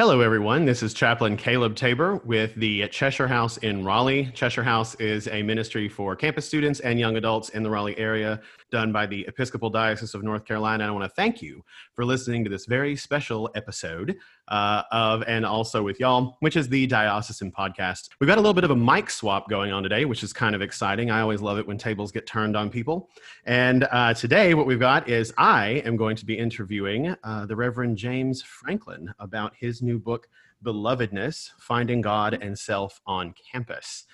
[0.00, 0.64] Hello, everyone.
[0.64, 4.30] This is Chaplain Caleb Tabor with the Cheshire House in Raleigh.
[4.32, 8.40] Cheshire House is a ministry for campus students and young adults in the Raleigh area
[8.70, 10.84] done by the Episcopal Diocese of North Carolina.
[10.84, 11.64] And I want to thank you
[11.94, 14.16] for listening to this very special episode
[14.48, 18.10] uh, of And Also with Y'all, which is the Diocesan podcast.
[18.20, 20.54] We've got a little bit of a mic swap going on today, which is kind
[20.54, 21.10] of exciting.
[21.10, 23.08] I always love it when tables get turned on people.
[23.44, 27.56] And uh, today, what we've got is I am going to be interviewing uh, the
[27.56, 30.28] Reverend James Franklin about his new book,
[30.64, 34.04] Belovedness Finding God and Self on Campus.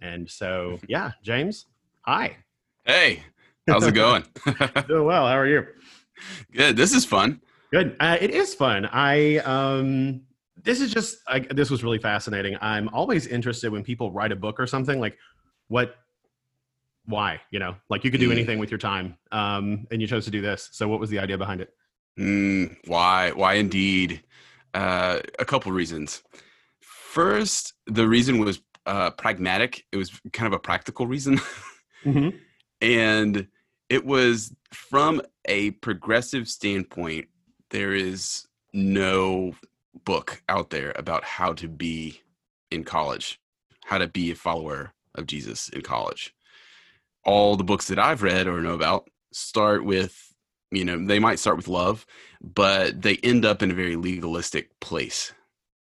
[0.00, 1.66] And so, yeah, James,
[2.02, 2.36] hi.
[2.84, 3.24] Hey,
[3.68, 4.24] how's it going?
[4.88, 5.26] Doing well.
[5.26, 5.66] How are you?
[6.52, 6.76] Good.
[6.76, 7.40] This is fun.
[7.72, 7.96] Good.
[8.00, 8.86] Uh, it is fun.
[8.92, 10.22] I um,
[10.62, 12.56] this is just I, this was really fascinating.
[12.60, 15.16] I'm always interested when people write a book or something like
[15.68, 15.96] what,
[17.06, 18.32] why you know, like you could do Mm.
[18.32, 20.68] anything with your time, um, and you chose to do this.
[20.72, 21.70] So what was the idea behind it?
[22.18, 23.30] Mm, why?
[23.32, 24.22] Why indeed?
[24.74, 26.22] Uh, a couple reasons.
[26.80, 29.84] First, the reason was uh, pragmatic.
[29.92, 31.38] It was kind of a practical reason,
[32.04, 32.36] Mm-hmm.
[32.82, 33.48] and
[33.88, 37.28] it was from a progressive standpoint.
[37.70, 39.54] There is no
[40.04, 42.20] book out there about how to be
[42.70, 43.40] in college,
[43.84, 46.34] how to be a follower of Jesus in college.
[47.24, 50.34] All the books that I've read or know about start with,
[50.70, 52.06] you know, they might start with love,
[52.40, 55.32] but they end up in a very legalistic place.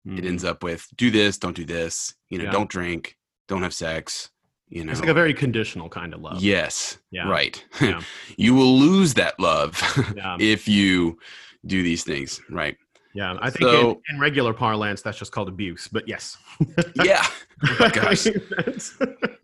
[0.06, 0.50] It ends hmm.
[0.50, 2.52] up with do this, don't do this, you know, Yeah.
[2.52, 3.18] don't drink,
[3.48, 4.32] don't have sex,
[4.70, 4.92] you know.
[4.92, 6.42] It's like a very conditional kind of love.
[6.42, 7.28] Yes, Yeah.
[7.30, 7.64] right.
[7.82, 8.02] Yeah.
[8.38, 9.82] you will lose that love
[10.16, 10.38] Yeah.
[10.40, 11.18] if you
[11.66, 12.78] do these things, right?
[13.16, 15.88] Yeah, I think So- in, in regular parlance, that's just called abuse.
[15.88, 16.38] But yes.
[17.04, 17.26] Yeah.
[17.80, 18.28] Oh gosh.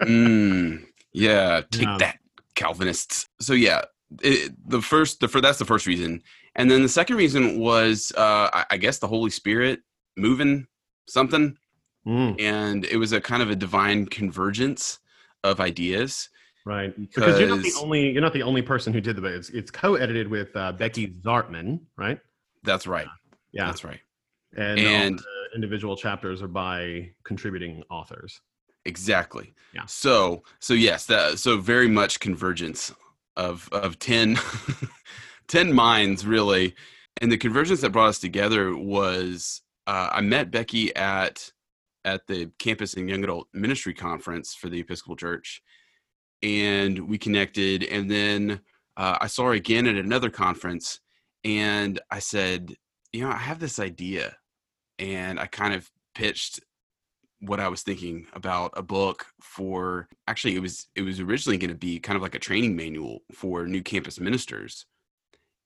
[0.03, 1.61] Mm, yeah.
[1.71, 2.19] Take that,
[2.55, 3.27] Calvinists.
[3.39, 3.81] So yeah,
[4.21, 6.21] it, the first, the that's the first reason,
[6.55, 9.81] and then the second reason was, uh, I, I guess, the Holy Spirit
[10.17, 10.67] moving
[11.07, 11.57] something,
[12.07, 14.99] Mm, and it was a kind of a divine convergence
[15.51, 16.29] of ideas.
[16.65, 19.33] right, because you're not the only you're not the only person who did the book.
[19.33, 22.19] It's, it's co-edited with uh, Becky Zartman, right?
[22.63, 23.07] That's right.
[23.51, 23.99] Yeah, That's right.
[24.57, 25.21] and, and-
[25.55, 28.41] individual chapters are by contributing authors.
[28.85, 29.53] Exactly.
[29.73, 29.85] Yeah.
[29.87, 32.93] So so yes, that so very much convergence
[33.35, 34.37] of of 10,
[35.47, 36.75] 10 minds really.
[37.21, 41.51] And the convergence that brought us together was uh, I met Becky at
[42.05, 45.61] at the campus and young adult ministry conference for the Episcopal Church,
[46.41, 47.83] and we connected.
[47.83, 48.61] And then
[48.95, 51.01] uh, I saw her again at another conference,
[51.43, 52.75] and I said,
[53.11, 54.37] you know, I have this idea,
[54.99, 56.61] and I kind of pitched
[57.41, 61.69] what I was thinking about a book for actually it was it was originally going
[61.69, 64.85] to be kind of like a training manual for new campus ministers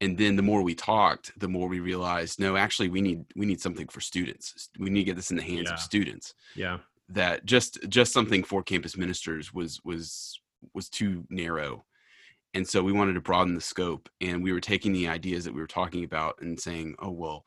[0.01, 3.45] and then the more we talked the more we realized no actually we need we
[3.45, 4.69] need something for students.
[4.79, 5.73] We need to get this in the hands Yeah.
[5.73, 6.33] of students.
[6.55, 6.77] Yeah,
[7.09, 10.39] that just just something for campus ministers was was
[10.73, 11.85] was too narrow.
[12.53, 15.53] And so we wanted to broaden the scope and we were taking the ideas that
[15.53, 17.43] we were talking about and saying oh well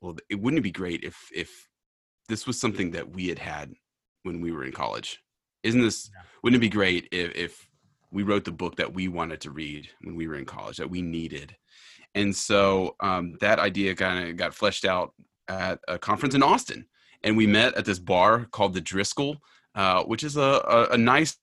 [0.00, 1.68] well it wouldn't it be great if if
[2.28, 3.72] this was something that we had had
[4.24, 5.20] when we were in college?
[5.62, 6.22] Isn't this Yeah.
[6.42, 7.68] wouldn't it be great if if
[8.12, 10.90] we wrote the book that we wanted to read when we were in college that
[10.90, 11.56] we needed
[12.14, 15.14] and so um, that idea kind of got fleshed out
[15.48, 16.86] at a conference in austin
[17.24, 19.36] and we met at this bar called the Driskill,
[19.74, 21.36] uh, which is a, a, a nice,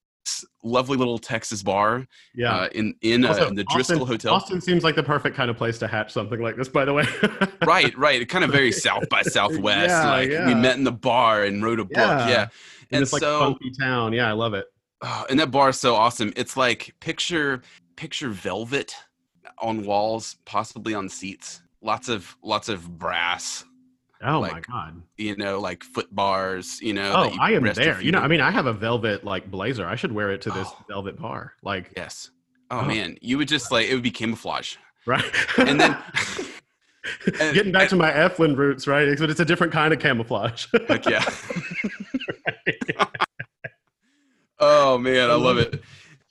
[0.64, 2.54] lovely little Texas bar yeah.
[2.54, 4.34] uh, in in, uh, Also, in the Driskill Austin, Hotel.
[4.34, 6.68] Austin seems like the perfect kind of place to hatch something like this.
[6.68, 7.06] By the way,
[7.66, 8.28] Right, right.
[8.28, 9.90] Kind of very South by Southwest.
[9.90, 10.48] Yeah, like yeah.
[10.48, 11.98] we met in the bar and wrote a book.
[11.98, 12.30] Yeah.
[12.30, 12.48] Yeah,
[12.92, 14.14] and this like so funky town.
[14.14, 14.66] Yeah, I love it.
[15.02, 16.34] Oh, and that bar is so awesome.
[16.36, 17.62] It's like picture
[17.96, 18.96] picture velvet
[19.60, 21.62] on walls, possibly on seats.
[21.82, 23.66] Lots of lots of brass.
[24.22, 25.02] Oh my god.
[25.18, 26.82] You know, like foot bars.
[26.82, 27.14] You know.
[27.16, 28.02] Oh, you I am there.
[28.02, 29.86] You know, I mean, I have a velvet like blazer.
[29.88, 30.84] I should wear it to this Oh.
[30.90, 31.54] velvet bar.
[31.64, 32.32] Like, Yes.
[32.72, 32.86] Oh, Oh.
[32.86, 34.76] man, you would just like it would be camouflage.
[35.06, 35.24] right?
[35.58, 35.98] And then
[37.40, 39.18] and- getting back to my Eflin roots, right?
[39.18, 40.68] But it's a different kind of camouflage.
[41.08, 41.24] Yeah.
[44.60, 45.82] oh man, I love it.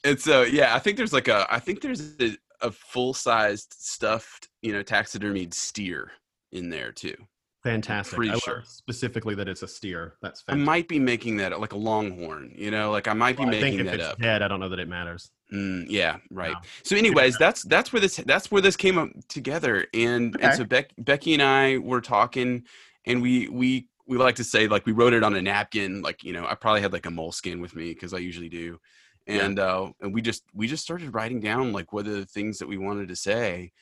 [0.04, 3.74] And so yeah, I think there's like a I think there's a, a full sized
[3.78, 6.12] stuffed, you know, taxidermied steer
[6.52, 7.16] in there too.
[7.64, 8.16] Fantastic.
[8.16, 8.62] Pretty I love sure.
[8.64, 10.14] specifically that it's a steer.
[10.22, 10.62] That's fantastic.
[10.62, 13.48] I might be making that like a longhorn, you know, like I might be Well,
[13.54, 14.18] I think making if that it's up.
[14.18, 15.30] dead, I don't know that it matters.
[15.52, 16.50] Mm, yeah, right.
[16.52, 16.68] Yeah.
[16.84, 20.46] So, anyways, that's that's where this that's where this came up together, and Okay.
[20.46, 22.64] and so Beck, Becky and I were talking,
[23.04, 26.24] and we we we like to say like we wrote it on a napkin, like
[26.24, 28.80] you know I probably had like a Moleskine with me because I usually do,
[29.26, 29.44] Yeah.
[29.44, 32.58] and uh, and we just we just started writing down like what are the things
[32.58, 33.72] that we wanted to say,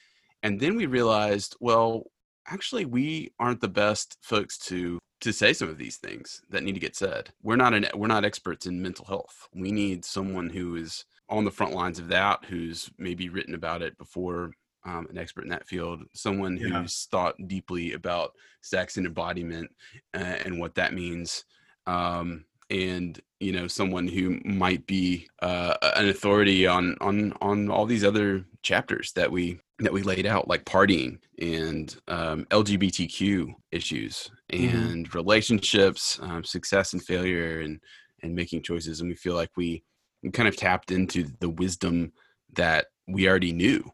[0.42, 2.10] and then we realized well
[2.48, 6.74] actually we aren't the best folks to to say some of these things that need
[6.74, 7.30] to get said.
[7.42, 9.48] We're not an we're not experts in mental health.
[9.54, 13.82] We need someone who is on the front lines of that, who's maybe written about
[13.82, 14.52] it before,
[14.86, 16.80] um, an expert in that field, someone Yeah.
[16.82, 19.70] who's thought deeply about sex and embodiment
[20.14, 21.44] uh, and what that means.
[21.86, 27.86] Um, and you know someone who might be uh, an authority on on on all
[27.86, 34.30] these other chapters that we that we laid out like partying and um, lgbtq issues
[34.52, 34.92] Mhm.
[34.92, 37.80] and relationships um, success and failure and
[38.24, 39.84] and making choices and we feel like we,
[40.24, 42.12] we kind of tapped into the wisdom
[42.54, 43.88] that we already knew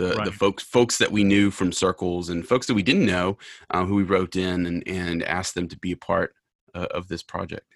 [0.00, 3.36] the, the folks folks that we knew from circles and folks that we didn't know
[3.70, 6.34] uh, who we wrote in and, and asked them to be a part
[6.74, 7.66] uh, of this project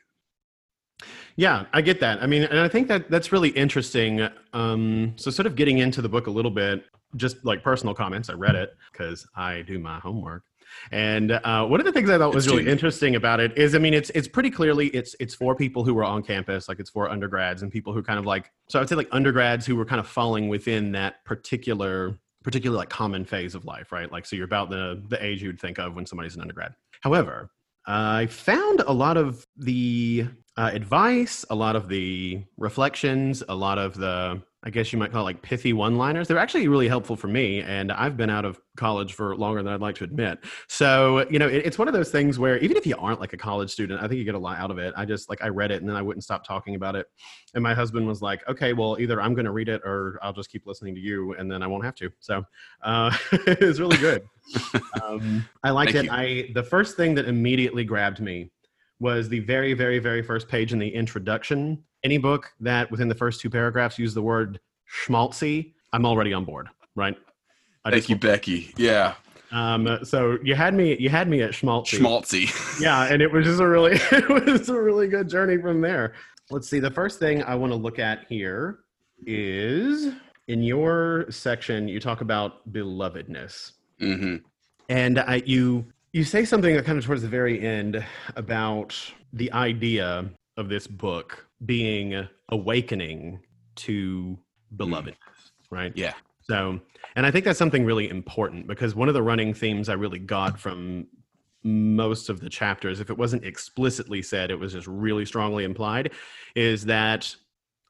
[1.36, 2.22] Yeah, I get that.
[2.22, 4.28] I mean, and I think that that's really interesting.
[4.52, 6.84] Um, so, sort of getting into the book a little bit,
[7.16, 8.30] just like personal comments.
[8.30, 10.44] I read it because I do my homework.
[10.90, 13.78] And uh, one of the things I thought was really interesting about it is, I
[13.78, 16.90] mean, it's it's pretty clearly it's it's for people who were on campus, like it's
[16.90, 18.50] for undergrads and people who kind of like.
[18.68, 22.76] So I would say like undergrads who were kind of falling within that particular particular
[22.76, 24.12] like common phase of life, right?
[24.12, 26.74] Like, so you're about the the age you'd think of when somebody's an undergrad.
[27.00, 27.50] However,
[27.86, 33.78] I found a lot of the uh, advice, a lot of the reflections, a lot
[33.78, 36.26] of the, I guess you might call it like pithy one liners.
[36.26, 37.60] They're actually really helpful for me.
[37.60, 40.38] And I've been out of college for longer than I'd like to admit.
[40.68, 43.34] So, you know, it, it's one of those things where even if you aren't like
[43.34, 44.94] a college student, I think you get a lot out of it.
[44.96, 47.06] I just like, I read it and then I wouldn't stop talking about it.
[47.52, 50.32] And my husband was like, okay, well, either I'm going to read it or I'll
[50.32, 52.10] just keep listening to you and then I won't have to.
[52.20, 52.42] So
[52.82, 54.22] uh, it was really good.
[55.02, 56.10] um, I liked Thank it.
[56.10, 58.50] I the first thing that immediately grabbed me
[59.00, 61.82] was the very, very, very first page in the introduction.
[62.04, 64.60] Any book that within the first two paragraphs use the word
[65.06, 66.68] schmaltzy, I'm already on board.
[66.94, 67.16] Right.
[67.86, 69.14] I thank you becky yeah
[69.52, 71.98] Um, so you had me, you had me at schmaltzy.
[71.98, 75.80] schmaltzy yeah, and it was just a really, it was a really good journey from
[75.80, 76.14] there.
[76.50, 76.78] Let's see.
[76.78, 78.80] The first thing I want to look at here
[79.26, 80.12] is
[80.48, 81.88] in your section.
[81.88, 83.72] You talk about belovedness.
[83.98, 84.36] hmm
[84.88, 88.04] And I, you you say something kind of towards the very end
[88.36, 88.94] about
[89.32, 93.40] the idea of this book being awakening
[93.76, 94.38] to
[94.76, 95.70] belovedness, mm.
[95.70, 95.92] right?
[95.94, 96.14] yeah
[96.48, 96.80] So,
[97.16, 100.18] and I think that's something really important because one of the running themes I really
[100.18, 101.06] got from
[101.62, 106.12] most of the chapters, if it wasn't explicitly said, it was just really strongly implied,
[106.54, 107.34] is that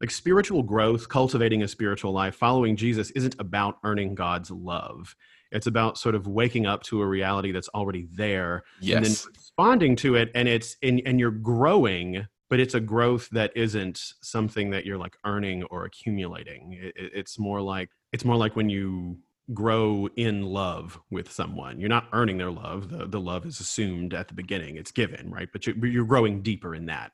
[0.00, 5.14] like spiritual growth, cultivating a spiritual life, following Jesus isn't about earning God's love.
[5.50, 8.64] It's about sort of waking up to a reality that's already there
[8.96, 13.28] and then responding to it and it's and, and you're growing but it's a growth
[13.30, 16.72] that isn't something that you're like earning or accumulating.
[16.80, 19.18] It, it- it's more like it's more like when you
[19.52, 21.78] grow in love with someone.
[21.78, 22.88] You're not earning their love.
[22.88, 24.76] The, the love is assumed at the beginning.
[24.76, 25.48] It's given right?
[25.52, 27.12] But you, but you're growing deeper in that.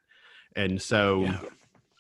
[0.55, 1.41] And so Yeah.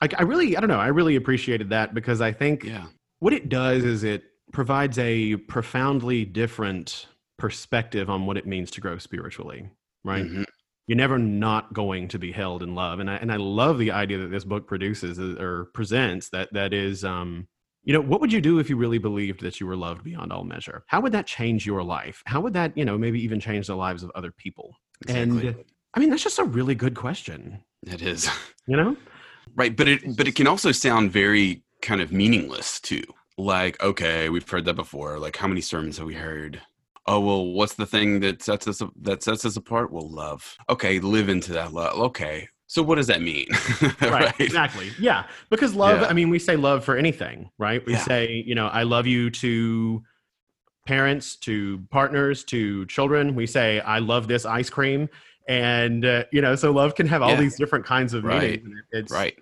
[0.02, 0.78] I, I really i don't know.
[0.78, 2.86] I really appreciated that because i think yeah.
[3.18, 4.22] what it does is it
[4.52, 7.06] provides a profoundly different
[7.38, 9.68] perspective on what it means to grow spiritually
[10.04, 10.24] right?
[10.24, 10.44] Mhm.
[10.90, 12.98] You're never not going to be held in love.
[12.98, 16.52] And i and i love the idea that this book produces uh, or presents that
[16.52, 17.46] that is um
[17.84, 20.32] you know what would you do if you really believed that you were loved beyond
[20.32, 20.82] all measure?
[20.88, 22.24] How would that change your life?
[22.26, 24.74] How would that you know maybe even change the lives of other people?
[25.02, 25.46] Exactly.
[25.46, 25.64] And
[25.94, 27.62] i mean that's just a really good question.
[27.86, 28.28] It is.
[28.66, 28.96] You know?
[29.54, 33.04] Right but it but it can also sound very kind of meaningless too.
[33.38, 35.20] Like okay we've heard that before.
[35.20, 36.60] Like how many sermons have we heard
[37.06, 39.92] oh well what's the thing that sets us that sets us apart?
[39.92, 40.56] Well love.
[40.68, 41.98] Okay live into that love.
[41.98, 43.48] Okay so what does that mean?
[44.00, 44.92] Right, exactly.
[44.98, 46.06] Yeah because love Yeah.
[46.08, 47.84] i mean we say love for anything right?
[47.86, 48.04] We Yeah.
[48.04, 50.02] say you know i love you to
[50.86, 53.34] parents to partners to children.
[53.34, 55.08] We say i love this ice cream.
[55.48, 57.40] And uh, you know so love can have all Yeah.
[57.40, 58.62] these different kinds of Right.
[58.62, 59.36] meanings it's right.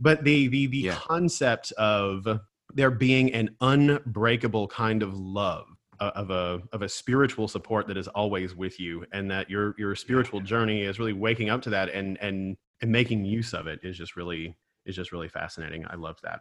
[0.00, 2.26] but the the the concept of
[2.74, 5.66] there being an unbreakable kind of love
[6.00, 9.94] of a of a spiritual support that is always with you and that your your
[9.94, 13.80] spiritual journey is really waking up to that and and and making use of it
[13.82, 16.40] is just really is just really fascinating i love that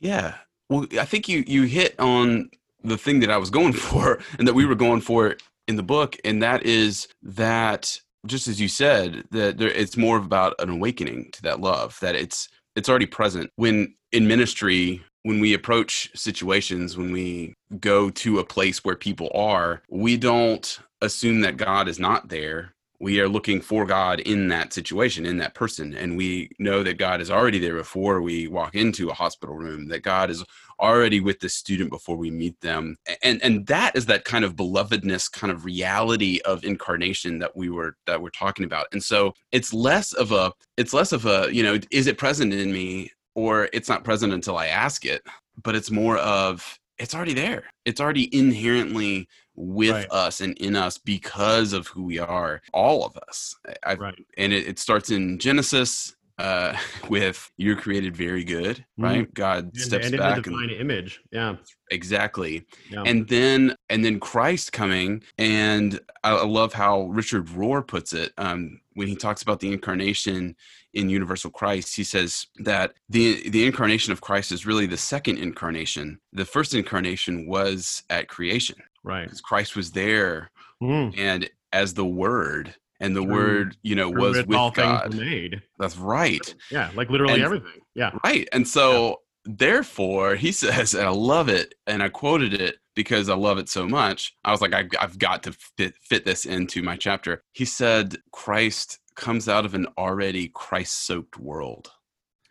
[0.00, 0.34] Yeah.
[0.68, 2.50] Well, I think you you hit on
[2.82, 5.82] the thing that I was going for and that we were going for in the
[5.82, 10.70] book, and that is that just as you said, that there, it's more about an
[10.70, 13.50] awakening to that love, that it's it's already present.
[13.56, 19.30] When in ministry, when we approach situations, when we go to a place where people
[19.34, 22.74] are, we don't assume that God is not there.
[23.00, 25.94] we are looking for God in that situation, in that person.
[25.94, 29.88] And we know that God is already there before we walk into a hospital room,
[29.88, 30.44] that God is
[30.80, 32.96] already with the student before we meet them.
[33.22, 37.68] And and that is that kind of belovedness kind of reality of incarnation that we
[37.68, 38.86] were that we're talking about.
[38.92, 42.54] And so it's less of a it's less of a, you know, is it present
[42.54, 45.22] in me or it's not present until I ask it,
[45.62, 47.64] but it's more of it's already there.
[47.84, 50.06] It's already inherently with right.
[50.10, 53.56] us and in us because of who we are, all of us.
[53.82, 54.26] I've, right.
[54.36, 56.76] And it, it starts in Genesis uh,
[57.08, 59.28] with you're created very good, right?
[59.28, 59.34] Mm.
[59.34, 61.56] God and, steps and back divine and, image, yeah,
[61.90, 62.64] exactly.
[62.90, 63.02] Yeah.
[63.06, 68.32] And then and then Christ coming, and I, I love how Richard Rohr puts it
[68.38, 70.56] um, when he talks about the incarnation
[70.92, 71.96] in Universal Christ.
[71.96, 76.20] He says that the the incarnation of Christ is really the second incarnation.
[76.32, 79.24] The first incarnation was at creation, right?
[79.24, 80.50] Because Christ was there,
[80.82, 81.16] mm.
[81.16, 85.12] and as the Word and the word you know was with all god.
[85.12, 85.62] things made.
[85.78, 86.54] That's right.
[86.70, 87.80] Yeah like literally and, everything.
[87.94, 88.12] Yeah.
[88.24, 89.54] right and so yeah.
[89.56, 93.68] therefore he says and i love it and i quoted it because i love it
[93.68, 94.34] so much.
[94.44, 97.42] I was like I, have got to fit, fit this into my chapter.
[97.52, 101.90] He said christ comes out of an already christ soaked world.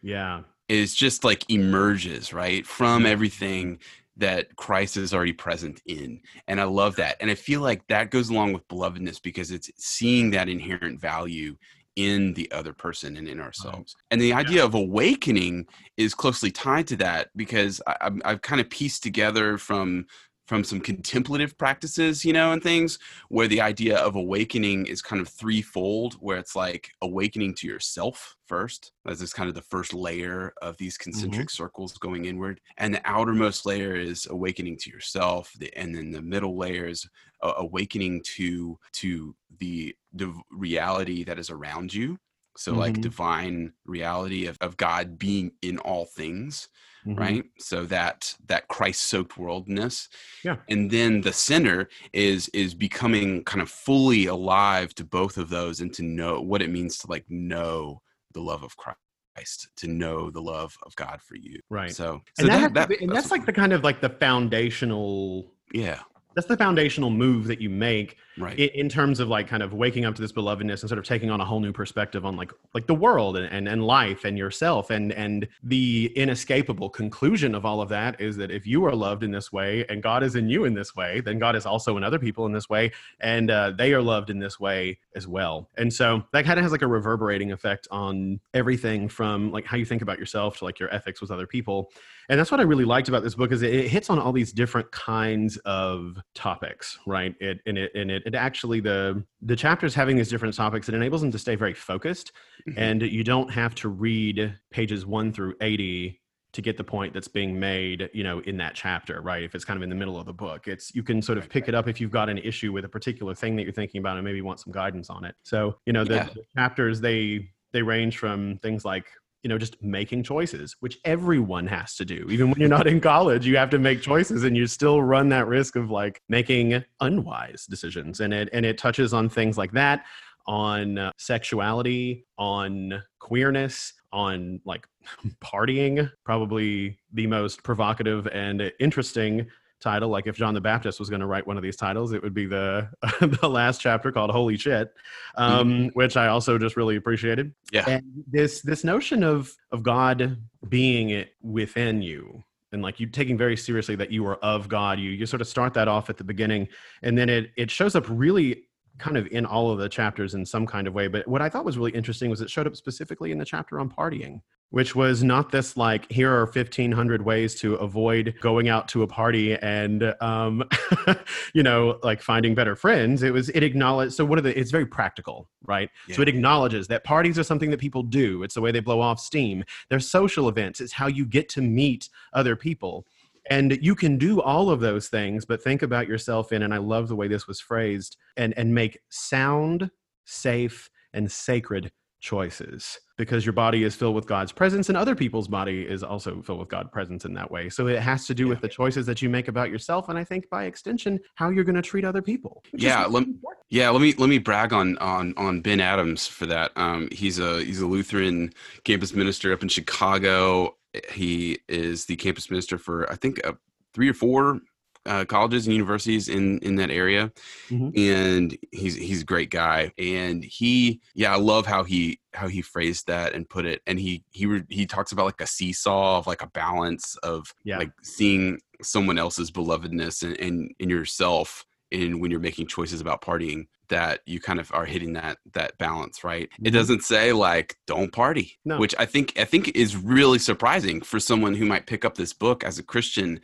[0.01, 0.41] Yeah.
[0.69, 3.79] Is just like emerges right from everything
[4.17, 6.21] that Christ is already present in.
[6.47, 7.17] And I love that.
[7.19, 11.55] And I feel like that goes along with belovedness because it's seeing that inherent value
[11.95, 13.45] in the other person and in mm-hmm.
[13.45, 13.95] ourselves.
[14.11, 14.63] And the idea yeah.
[14.63, 15.67] of awakening
[15.97, 20.05] is closely tied to that because I, have kind of pieced together from
[20.53, 25.19] from some contemplative practices, you know, and things where the idea of awakening is kind
[25.19, 29.95] of threefold, where it's like awakening to yourself first, as is kind of the first
[29.95, 31.63] layer of these concentric mm-hmm.
[31.63, 32.61] circles going inward.
[32.77, 35.51] And the outermost layer is awakening to yourself.
[35.57, 37.09] The, and then the middle layer is
[37.41, 42.19] uh, awakening to, to the, the reality that is around you.
[42.55, 42.81] So, mm-hmm.
[42.81, 46.69] like divine reality of, of God being in all things
[47.05, 47.19] mm-hmm.
[47.19, 47.45] right?
[47.59, 50.09] So that that christ soaked worldness.
[50.43, 50.57] Yeah.
[50.69, 55.81] And then the sinner is is becoming kind of fully alive to both of those
[55.81, 58.01] and to know what it means to like know
[58.33, 61.59] the love of christ to know the love of god for you.
[61.69, 61.91] Right.
[61.91, 64.09] So, so and, that, that, be, and that's, that's like the kind of like the
[64.09, 65.99] foundational yeah.
[66.35, 68.57] that's the foundational move that you make right.
[68.57, 71.05] in, in, terms of like kind of waking up to this belovedness and sort of
[71.05, 74.25] taking on a whole new perspective on like like the world and, and, and life
[74.25, 74.89] and yourself.
[74.89, 79.23] And and the inescapable conclusion of all of that is that if you are loved
[79.23, 81.97] in this way and god is in you in this way then god is also
[81.97, 85.27] in other people in this way and uh, they are loved in this way as
[85.27, 85.69] well.
[85.77, 89.77] And so that kind of has like a reverberating effect on everything from like how
[89.77, 91.91] you think about yourself to like your ethics with other people.
[92.29, 94.31] And that's what i really liked about this book is it, it hits on all
[94.31, 97.35] these different kinds of topics right?
[97.39, 100.89] It and it and it it, it actually the the chapters having these different topics
[100.89, 102.31] it enables them to stay very focused
[102.67, 102.79] mm-hmm.
[102.79, 106.19] and you don't have to read pages 1 through 80
[106.53, 109.65] to get the point that's being made you know in that chapter right if it's
[109.65, 111.75] kind of in the middle of the book it's you can sort of pick it
[111.75, 114.25] up if you've got an issue with a particular thing that you're thinking about and
[114.25, 116.29] maybe want some guidance on it so you know the, yeah.
[116.33, 119.07] the chapters they they range from things like
[119.43, 122.27] you know just making choices which everyone has to do.
[122.29, 125.29] Even when you're not in college you have to make choices and you still run
[125.29, 128.21] that risk of like making unwise decisions.
[128.21, 130.05] And it and it touches on things like that
[130.45, 134.87] on uh, sexuality on queerness on like
[135.43, 139.47] partying probably the most provocative and interesting
[139.83, 140.09] title.
[140.09, 142.33] Like if John the Baptist was going to write one of these titles, it would
[142.33, 142.89] be the
[143.41, 144.93] the last chapter called "Holy Shit,"
[145.35, 145.87] um, mm-hmm.
[145.89, 147.53] which I also just really appreciated.
[147.71, 150.37] Yeah, and this this notion of of God
[150.67, 154.99] being within you and like you taking very seriously that you are of God.
[154.99, 156.67] You you sort of start that off at the beginning,
[157.01, 158.63] and then it it shows up really
[159.03, 161.07] kind of in all of the chapters in some kind of way.
[161.07, 163.77] But what I thought was really interesting was it showed up specifically in the chapter
[163.79, 164.39] on partying
[164.73, 169.07] which was not this like here are 1500 ways to avoid going out to a
[169.07, 170.63] party and um,
[171.53, 173.21] you know like finding better friends.
[173.21, 175.91] It was it acknowledged so one of the it's very practical right?
[176.07, 176.15] Yeah.
[176.15, 178.41] so it acknowledges that parties are something that people do.
[178.41, 179.63] It's the way they blow off steam.
[179.89, 180.81] They're social events.
[180.81, 183.05] It's how you get to meet other people
[183.49, 186.77] and you can do all of those things but think about yourself in and i
[186.77, 189.89] love the way this was phrased and and make sound
[190.25, 191.91] safe and sacred
[192.23, 196.41] choices because your body is filled with God's presence and other people's body is also
[196.41, 197.69] filled with God's presence in that way.
[197.69, 198.49] So it has to do yeah.
[198.49, 201.65] with the choices that you make about yourself and I think by extension how you're
[201.65, 202.63] going to treat other people.
[202.73, 203.25] Yeah, let,
[203.69, 206.71] yeah, let me let me brag on on on Ben Adams for that.
[206.77, 208.53] Um, he's a he's a Lutheran
[208.85, 210.75] campus minister up in Chicago.
[211.11, 213.53] He is the campus minister for I think uh,
[213.93, 214.59] 3 or 4
[215.05, 217.29] uh, colleges and universities in in that area,
[217.69, 217.91] Mhm.
[217.97, 219.91] and he's he's a great guy.
[219.97, 223.81] And he, yeah, I love how he how he phrased that and put it.
[223.85, 227.53] And he he re- he talks about like a seesaw of like a balance of
[227.65, 227.79] Yeah.
[227.79, 233.21] like seeing someone else's belovedness and and in yourself and when you're making choices about
[233.21, 236.73] partying that you kind of are hitting that that balance right it Mhm.
[236.73, 238.77] doesn't say like don't party No.
[238.79, 242.33] which i think i think is really surprising for someone who might pick up this
[242.33, 243.39] book as a christian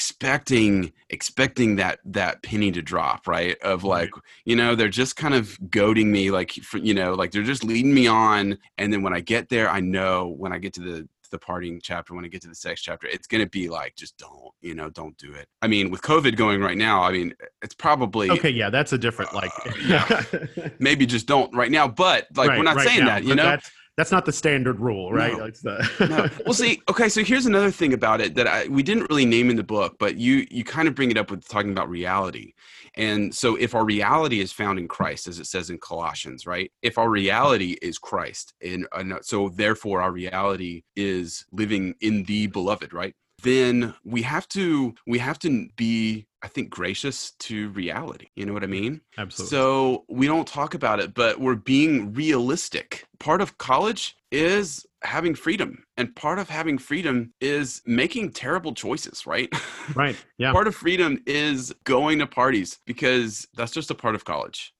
[0.00, 4.10] expecting expecting that that penny to drop right of like
[4.44, 7.64] you know they're just kind of goading me like for, you know like they're just
[7.64, 10.80] leading me on and then when i get there i know when i get to
[10.80, 13.68] the the partying chapter when i get to the sex chapter it's going to be
[13.68, 17.02] like just don't you know don't do it i mean with covid going right now
[17.02, 19.50] i mean it's probably Okay, yeah, that's a different like.
[19.66, 20.68] Uh, yeah.
[20.78, 23.34] maybe just don't right now but like Right, we're not right saying now, that you
[23.34, 25.36] know that's, that's not the standard rule, right?
[25.36, 25.50] No.
[25.50, 26.44] The no.
[26.46, 29.50] Well, see, okay, so here's another thing about it that I, we didn't really name
[29.50, 32.54] in the book, but you you kind of bring it up with talking about reality.
[32.96, 36.70] And so if our reality is found in Christ, as it says in Colossians, right?
[36.82, 42.48] If our reality is Christ, and and so therefore our reality is living in the
[42.48, 43.14] beloved, right?
[43.42, 48.26] Then we have to we have to be, I think, gracious to reality.
[48.34, 49.00] You know what I mean?
[49.16, 49.56] Absolutely.
[49.56, 53.06] So we don't talk about it, but we're being realistic.
[53.18, 59.26] Part of college is having freedom, and part of having freedom is making terrible choices,
[59.26, 59.48] right?
[59.94, 60.16] right.
[60.38, 60.52] Yeah.
[60.52, 64.72] part of freedom is going to parties because that's just a part of college.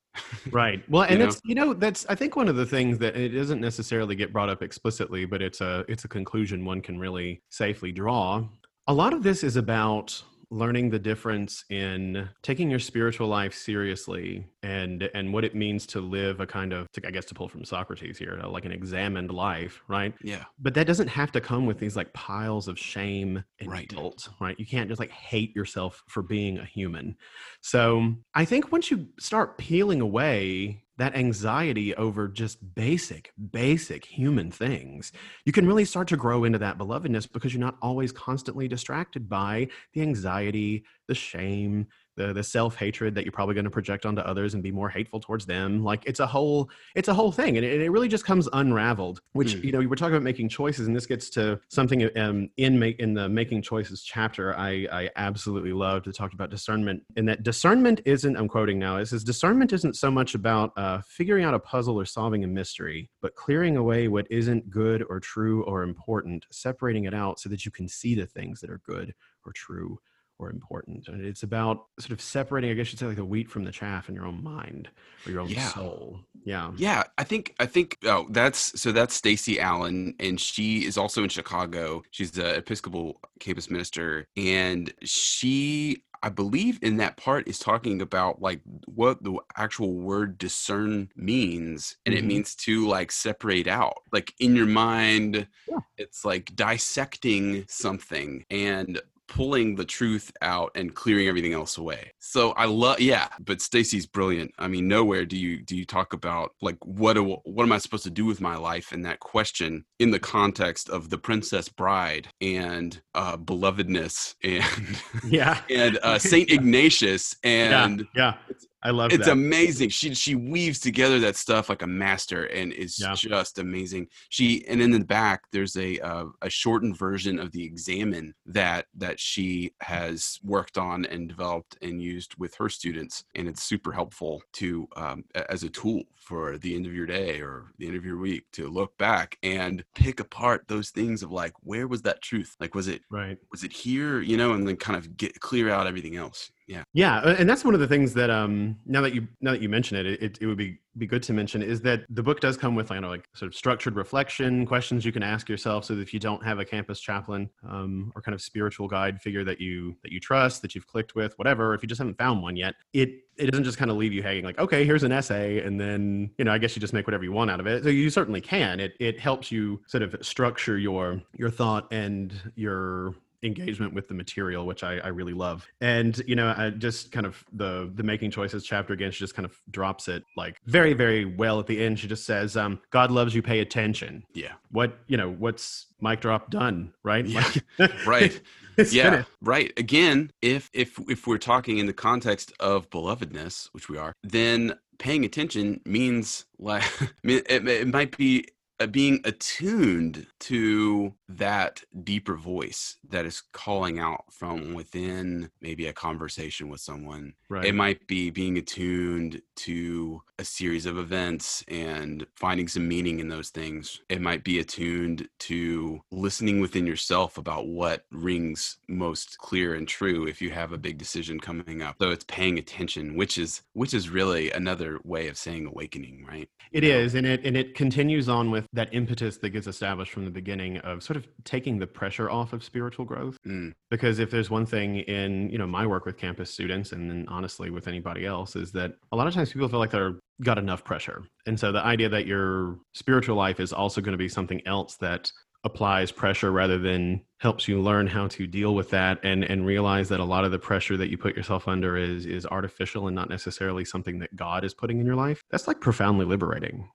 [0.50, 0.82] Right.
[0.88, 1.26] Well, and know?
[1.26, 4.32] it's you know that's I think one of the things that it doesn't necessarily get
[4.32, 8.44] brought up explicitly, but it's a it's a conclusion one can really safely draw.
[8.86, 10.22] A lot of this is about
[10.52, 16.00] learning the difference in taking your spiritual life seriously and and what it means to
[16.00, 19.30] live a kind of I guess to pull from Socrates here, uh, like an examined
[19.30, 20.12] life, right?
[20.22, 20.44] Yeah.
[20.58, 23.88] But that doesn't have to come with these like piles of shame and Right.
[23.88, 24.58] guilt, right?
[24.58, 27.16] You can't just like hate yourself for being a human.
[27.60, 34.50] So I think once you start peeling away that anxiety over just basic, basic human
[34.50, 35.12] things,
[35.46, 39.26] you can really start to grow into that belovedness because you're not always constantly distracted
[39.26, 41.86] by the anxiety, the shame,
[42.20, 45.20] the the self-hatred that you're probably going to project onto others and be more hateful
[45.26, 45.82] towards them.
[45.90, 46.60] Like it's a whole
[46.94, 49.64] it's a whole thing and it, it really just comes unraveled which Mm.
[49.64, 52.78] you know we were talking about making choices and this gets to something um, in
[52.78, 57.28] make in the making choices chapter i i absolutely loved to talk about discernment and
[57.28, 61.44] that discernment isn't i'm quoting now it says discernment isn't so much about uh, figuring
[61.44, 65.64] out a puzzle or solving a mystery but clearing away what isn't good or true
[65.64, 69.14] or important separating it out so that you can see the things that are good
[69.46, 69.98] or true
[70.40, 73.48] or important and it's about sort of separating i guess you'd say like the wheat
[73.48, 74.88] from the chaff in your own mind
[75.26, 75.68] or your own Yeah.
[75.68, 80.86] soul yeah Yeah, I think I think oh that's so that's Stacy Allen and she
[80.86, 82.02] is also in Chicago.
[82.10, 88.40] She's the Episcopal campus minister and she I believe in that part is talking about
[88.42, 92.28] like what the actual word discern means and it Mhm.
[92.28, 93.98] means to like separate out.
[94.12, 95.78] Like in your mind Yeah.
[95.98, 99.00] it's like dissecting something and
[99.30, 102.12] pulling the truth out and clearing everything else away.
[102.18, 104.52] So I love yeah, but Stacy's brilliant.
[104.58, 107.78] I mean, nowhere do you do you talk about like what do, what am I
[107.78, 111.68] supposed to do with my life and that question in the context of the Princess
[111.68, 115.00] Bride and uh belovedness and
[115.32, 118.54] yeah and uh Saint Ignatius and yeah, yeah.
[118.82, 119.32] I love it's that.
[119.32, 119.90] amazing.
[119.90, 123.14] She she weaves together that stuff like a master, and it's Yeah.
[123.14, 124.08] just amazing.
[124.28, 128.86] She and in the back there's a uh, a shortened version of the Examen that
[128.96, 133.92] that she has worked on and developed and used with her students, and it's super
[133.92, 137.96] helpful to um, as a tool for the end of your day or the end
[137.96, 142.02] of your week to look back and pick apart those things of like where was
[142.02, 142.56] that truth?
[142.60, 143.36] Like was it right.
[143.50, 144.20] was it here?
[144.20, 146.50] You know, and then kind of get clear out everything else.
[146.70, 146.84] Yeah.
[146.92, 149.68] Yeah, and that's one of the things that um now that you now that you
[149.68, 152.56] mention it, it, it would be be good to mention is that the book does
[152.56, 155.84] come with like, you know like sort of structured reflection questions you can ask yourself.
[155.84, 159.20] So that if you don't have a campus chaplain um, or kind of spiritual guide
[159.20, 162.18] figure that you that you trust that you've clicked with whatever if you just haven't
[162.18, 165.02] found one yet it it doesn't just kind of leave you hanging like okay here's
[165.02, 167.58] an essay and then you know i guess you just make whatever you want out
[167.58, 167.82] of it.
[167.82, 168.78] So you certainly can.
[168.78, 174.14] It it helps you sort of structure your your thought and your engagement with the
[174.14, 178.02] material which I, I really love and you know I just kind of the the
[178.02, 181.66] making choices chapter again she just kind of drops it like very very well at
[181.66, 184.52] the end she just says um god loves you pay attention Yeah.
[184.70, 188.40] what you know what's mic drop done right Yeah, Like- right.
[188.90, 189.28] yeah finished.
[189.42, 194.12] right again if if if we're talking in the context of belovedness which we are
[194.22, 196.84] then paying attention means like
[197.24, 198.46] it, it might be
[198.80, 205.92] uh, being attuned to that deeper voice that is calling out from within maybe a
[205.92, 207.34] conversation with someone.
[207.48, 207.64] Right.
[207.64, 213.28] It might be being attuned to a series of events and finding some meaning in
[213.28, 214.00] those things.
[214.08, 220.26] It might be attuned to listening within yourself about what rings most clear and true
[220.26, 221.96] if you have a big decision coming up.
[222.00, 226.48] So it's paying attention, which is which is really another way of saying awakening, right?
[226.72, 230.24] It is, and it and it continues on with that impetus that gets established from
[230.24, 233.36] the beginning of sort of taking the pressure off of spiritual growth.
[233.46, 233.72] Mm.
[233.90, 237.26] Because if there's one thing in you know my work with campus students, and then
[237.28, 240.58] honestly with anybody else, is that a lot of times people feel like they're got
[240.58, 244.28] enough pressure, and so the idea that your spiritual life is also going to be
[244.28, 245.30] something else that
[245.64, 250.08] applies pressure rather than helps you learn how to deal with that and and realize
[250.08, 253.14] that a lot of the pressure that you put yourself under is is artificial and
[253.14, 255.42] not necessarily something that God is putting in your life.
[255.50, 256.88] That's like profoundly liberating.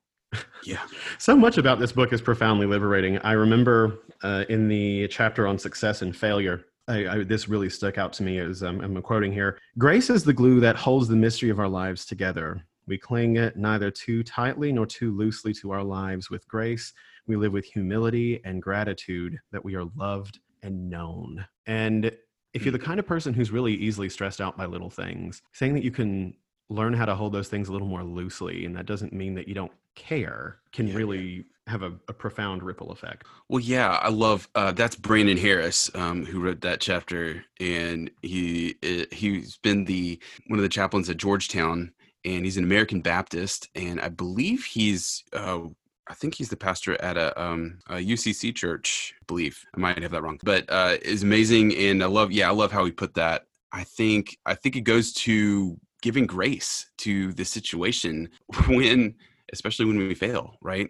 [0.64, 0.82] Yeah.
[1.20, 3.20] so much about this book is profoundly liberating.
[3.20, 7.98] I remember uh, in the chapter on success and failure, I, I, this really stuck
[7.98, 11.16] out to me as um, I'm quoting here Grace is the glue that holds the
[11.16, 12.64] mystery of our lives together.
[12.88, 16.94] We cling it neither too tightly nor too loosely to our lives with grace
[17.28, 21.46] we live with humility and gratitude that we are loved and known.
[21.66, 22.12] And
[22.54, 25.74] if you're the kind of person who's really easily stressed out by little things, saying
[25.74, 26.36] that you can
[26.70, 29.48] learn how to hold those things a little more loosely, and that doesn't mean that
[29.48, 31.44] you don't care, can yeah, really yeah.
[31.68, 33.26] have a, a, profound ripple effect.
[33.50, 38.76] Well, yeah, I love uh, that's Brandon Harris um, who wrote that chapter, and he
[38.84, 41.92] uh, he's been the one of the chaplains at Georgetown,
[42.24, 45.62] and he's an American Baptist, and I believe he's uh,
[46.08, 49.14] I think he's the pastor at a, um, a UCC church.
[49.20, 52.32] I believe I might have that wrong, but uh, is amazing, and I love.
[52.32, 53.46] Yeah, I love how he put that.
[53.72, 58.30] I think I think it goes to giving grace to the situation
[58.68, 59.16] when,
[59.56, 60.90] especially when we fail, right?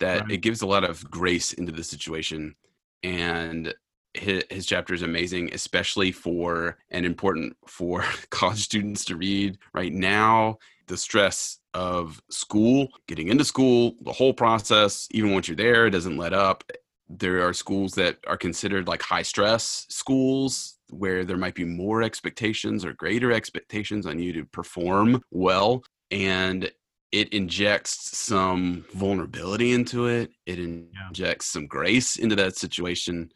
[0.00, 0.32] That right.
[0.32, 2.56] it gives a lot of grace into the situation,
[3.02, 3.72] and
[4.16, 9.92] his, his chapter is amazing, especially for and important for college students to read right
[9.92, 10.58] now.
[10.88, 15.90] The stress of school, getting into school, the whole process, even once you're there, it
[15.90, 16.64] doesn't let up.
[17.08, 22.02] There are schools that are considered like high stress schools where there might be more
[22.02, 25.82] expectations or greater expectations on you to perform well.
[26.10, 26.70] And
[27.12, 33.30] it injects some vulnerability into it, it injects some grace into that situation.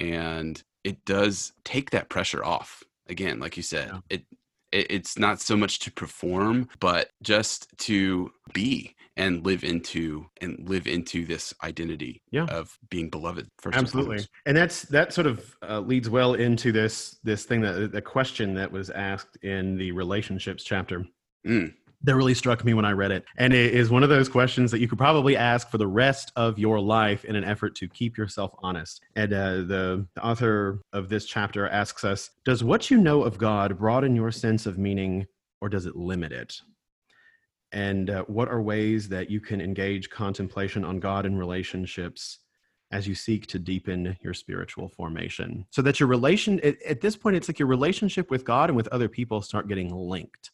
[0.00, 2.82] And it does take that pressure off.
[3.08, 4.00] Again, like you said, yeah.
[4.10, 4.24] it
[4.74, 10.88] it's not so much to perform but just to be and live into and live
[10.88, 12.46] into this identity yeah.
[12.46, 16.72] of being beloved first absolutely and, and that's that sort of uh, leads well into
[16.72, 21.06] this this thing that the question that was asked in the relationships chapter
[21.46, 21.72] mm
[22.04, 23.24] that really struck me when I read it.
[23.36, 26.32] And it is one of those questions that you could probably ask for the rest
[26.36, 29.00] of your life in an effort to keep yourself honest.
[29.16, 33.38] And uh, the, the author of this chapter asks us Does what you know of
[33.38, 35.26] God broaden your sense of meaning
[35.60, 36.60] or does it limit it?
[37.72, 42.38] And uh, what are ways that you can engage contemplation on God in relationships?
[42.92, 47.16] as you seek to deepen your spiritual formation so that your relation at, at, this
[47.16, 50.50] point it's like your relationship with god and with other people start getting linked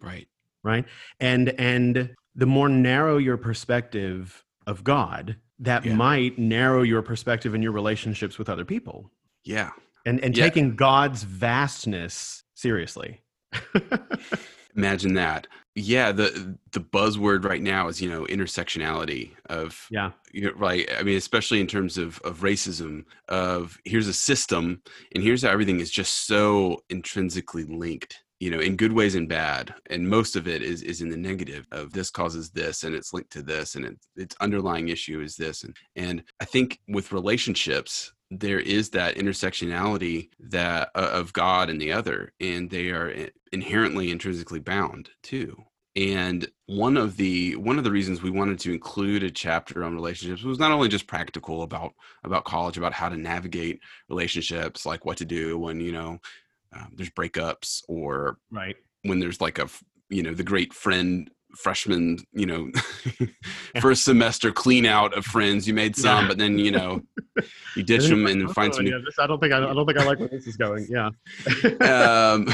[0.00, 0.28] right
[0.62, 0.84] right?
[1.18, 5.94] And and the more narrow your perspective of god that yeah.
[5.94, 9.10] might narrow your perspective in your relationships with other people.
[9.44, 9.70] Yeah.
[10.06, 10.44] And and yeah.
[10.44, 13.20] taking god's vastness seriously.
[14.76, 15.46] Imagine that.
[15.74, 20.10] Yeah the the buzzword right now is you know intersectionality of yeah.
[20.32, 24.82] you know, right i mean especially in terms of of racism of here's a system
[25.14, 29.28] and here's how everything is just so intrinsically linked you know in good ways and
[29.28, 32.94] bad and most of it is is in the negative of this causes this and
[32.94, 36.80] it's linked to this and it, its underlying issue is this and and i think
[36.88, 42.88] with relationships there is that intersectionality that uh, of god and the other and they
[42.88, 45.64] are inherently intrinsically bound too.
[45.96, 49.94] And one of the one of the reasons we wanted to include a chapter on
[49.94, 55.04] relationships was not only just practical about about college about how to navigate relationships like
[55.04, 56.20] what to do when you know
[56.74, 58.76] um, there's breakups or right.
[59.02, 59.68] when there's like a
[60.08, 62.70] you know the great friend freshman you know
[63.80, 66.28] first semester clean out of friends you made some yeah.
[66.28, 67.02] but then you know
[67.76, 69.86] you ditch them and oh, find some yeah, this, i don't think I, I, don't
[69.86, 71.10] think i like where this is going yeah.
[71.80, 72.48] Um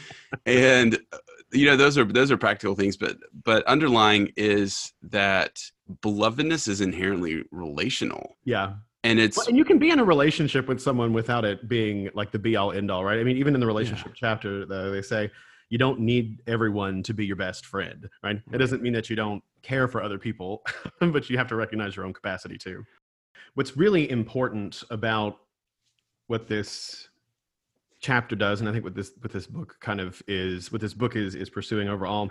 [0.46, 1.18] and uh,
[1.52, 5.60] you know those are those are practical things but but underlying is that
[6.00, 8.36] belovedness is inherently relational.
[8.44, 8.74] Yeah
[9.04, 12.08] and it's well, and you can be in a relationship with someone without it being
[12.14, 13.18] like the be all end all right?
[13.18, 14.14] I mean even in the relationship yeah.
[14.16, 15.30] chapter though they say
[15.68, 18.40] you don't need everyone to be your best friend right?
[18.52, 20.62] It doesn't mean that you don't care for other people
[21.00, 22.84] but you have to recognize your own capacity too.
[23.54, 25.38] What's really important about
[26.26, 27.08] what this
[28.02, 30.92] chapter does, and I think what this what this book kind of is, what this
[30.92, 32.30] book is is pursuing overall,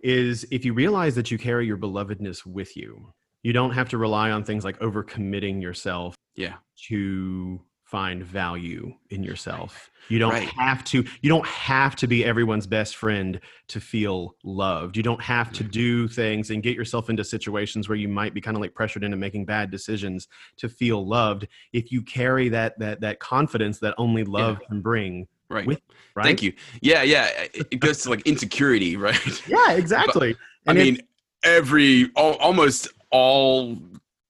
[0.00, 3.12] is if you realize that you carry your belovedness with you,
[3.48, 6.56] you don't have to rely on things like overcommitting yourself Yeah.
[6.88, 9.90] to find value in yourself.
[10.10, 10.48] You don't Right.
[10.58, 14.98] have to you don't have to be everyone's best friend to feel loved.
[14.98, 18.42] You don't have to do things and get yourself into situations where you might be
[18.42, 22.78] kind of like pressured into making bad decisions to feel loved if you carry that
[22.80, 25.64] that that confidence that only love can bring, Right.
[25.66, 25.80] With-
[26.14, 26.24] right?
[26.26, 26.52] Thank you.
[26.82, 27.30] Yeah, yeah.
[27.54, 29.48] It goes to like insecurity, right?
[29.48, 30.36] Yeah, exactly.
[30.66, 30.98] I And it- mean,
[31.42, 33.78] every al- almost all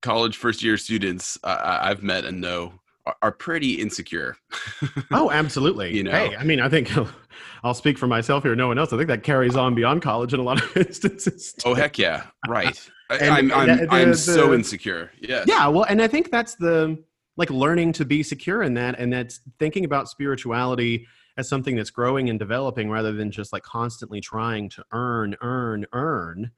[0.03, 2.75] college first year students I- I, I've met and know
[3.07, 4.37] are, are pretty insecure.
[5.11, 5.97] Oh, absolutely.
[5.97, 6.11] You know?
[6.11, 6.91] hey, I mean, I think
[7.65, 8.55] I'll speak for myself here.
[8.55, 8.93] No one else.
[8.93, 11.55] I think that carries on beyond college in a lot of instances.
[11.65, 12.79] oh heck yeah, right.
[13.11, 15.11] And- I'm I'm, and the- I'm so the- insecure.
[15.21, 15.47] Yes.
[15.49, 17.03] Yeah, well, and I think that's the
[17.37, 21.07] like learning to be secure in that, and that's thinking about spirituality
[21.39, 25.87] as something that's growing and developing rather than just like constantly trying to earn, earn,
[25.93, 26.51] earn.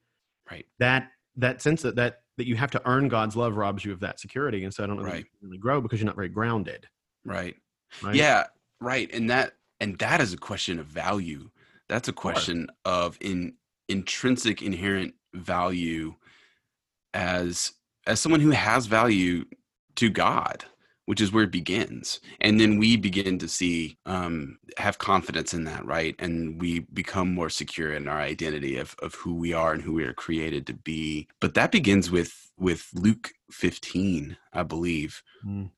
[0.51, 0.67] Right.
[0.79, 4.01] That that sense that that that you have to earn God's love robs you of
[4.01, 5.27] that security, and so I don't know Right.
[5.43, 6.87] really grow because you're not very grounded.
[7.25, 7.57] Right.
[8.03, 8.15] Right?
[8.15, 8.45] Yeah.
[8.81, 9.13] Right.
[9.13, 11.51] And that and that is a question of value.
[11.89, 13.55] That's a question of in
[13.89, 16.15] intrinsic inherent value
[17.15, 17.73] as
[18.07, 19.45] as someone who has value
[19.97, 20.65] to God,
[21.11, 22.21] which is where it begins.
[22.41, 26.15] And then we begin to see um have confidence in that, right?
[26.21, 29.93] And we become more secure in our identity of of who we are and who
[29.93, 31.27] we are created to be.
[31.41, 35.21] But that begins with with Luke 15, I believe.
[35.45, 35.71] Mm.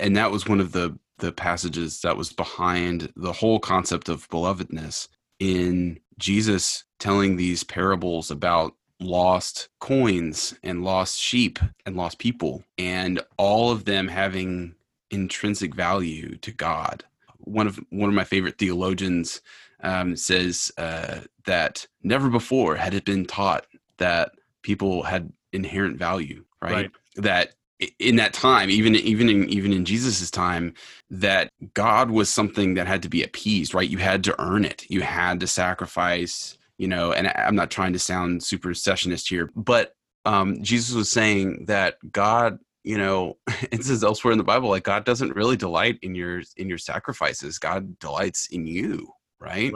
[0.00, 4.28] And that was one of the the passages that was behind the whole concept of
[4.28, 5.06] belovedness
[5.38, 13.20] in Jesus telling these parables about lost coins and lost sheep and lost people and
[13.36, 14.74] all of them having
[15.10, 17.04] intrinsic value to God.
[17.38, 19.40] One of one of my favorite theologians
[19.82, 23.66] um, says uh, that never before had it been taught
[23.98, 26.72] that people had inherent value, right?
[26.72, 26.90] Right.
[27.16, 27.54] That
[27.98, 30.74] in that time, even even in even in Jesus's time,
[31.10, 33.88] that God was something that had to be appeased, right?
[33.88, 34.86] You had to earn it.
[34.88, 39.94] You had to sacrifice, you know, and I'm not trying to sound supersessionist here, but
[40.24, 43.36] um, Jesus was saying that God, you know,
[43.70, 46.78] it says elsewhere in the Bible, like God doesn't really delight in your in your
[46.78, 47.58] sacrifices.
[47.58, 49.08] God delights in you,
[49.38, 49.72] right?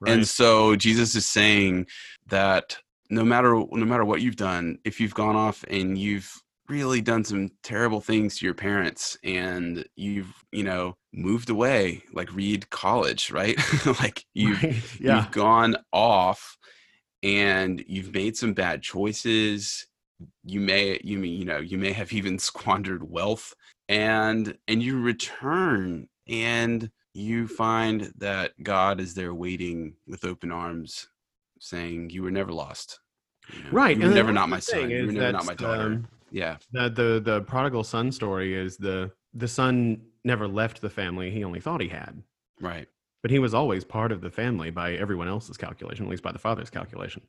[0.00, 0.12] Right.
[0.12, 1.86] And so Jesus is saying
[2.28, 2.76] that
[3.10, 7.24] no matter no matter what you've done, if you've gone off and you've really done
[7.24, 13.30] some terrible things to your parents and you've, you know, moved away, like read college,
[13.30, 13.58] right?
[14.00, 15.00] like you've Right.
[15.00, 15.16] Yeah.
[15.16, 16.56] you've gone off
[17.22, 19.86] and you've made some bad choices
[20.44, 23.54] you may you mean you know you may have even squandered wealth
[23.88, 31.08] and and you return and you find that god is there waiting with open arms
[31.60, 33.00] saying you were never lost
[33.52, 33.96] you know, Right.
[33.96, 36.56] you were and never not my son you were never not my daughter um, yeah.
[36.72, 41.44] The the the prodigal son story is the the son never left the family he
[41.44, 42.20] only thought he had.
[42.60, 42.88] Right.
[43.22, 46.32] But he was always part of the family by everyone else's calculation at least by
[46.32, 47.22] the father's calculation.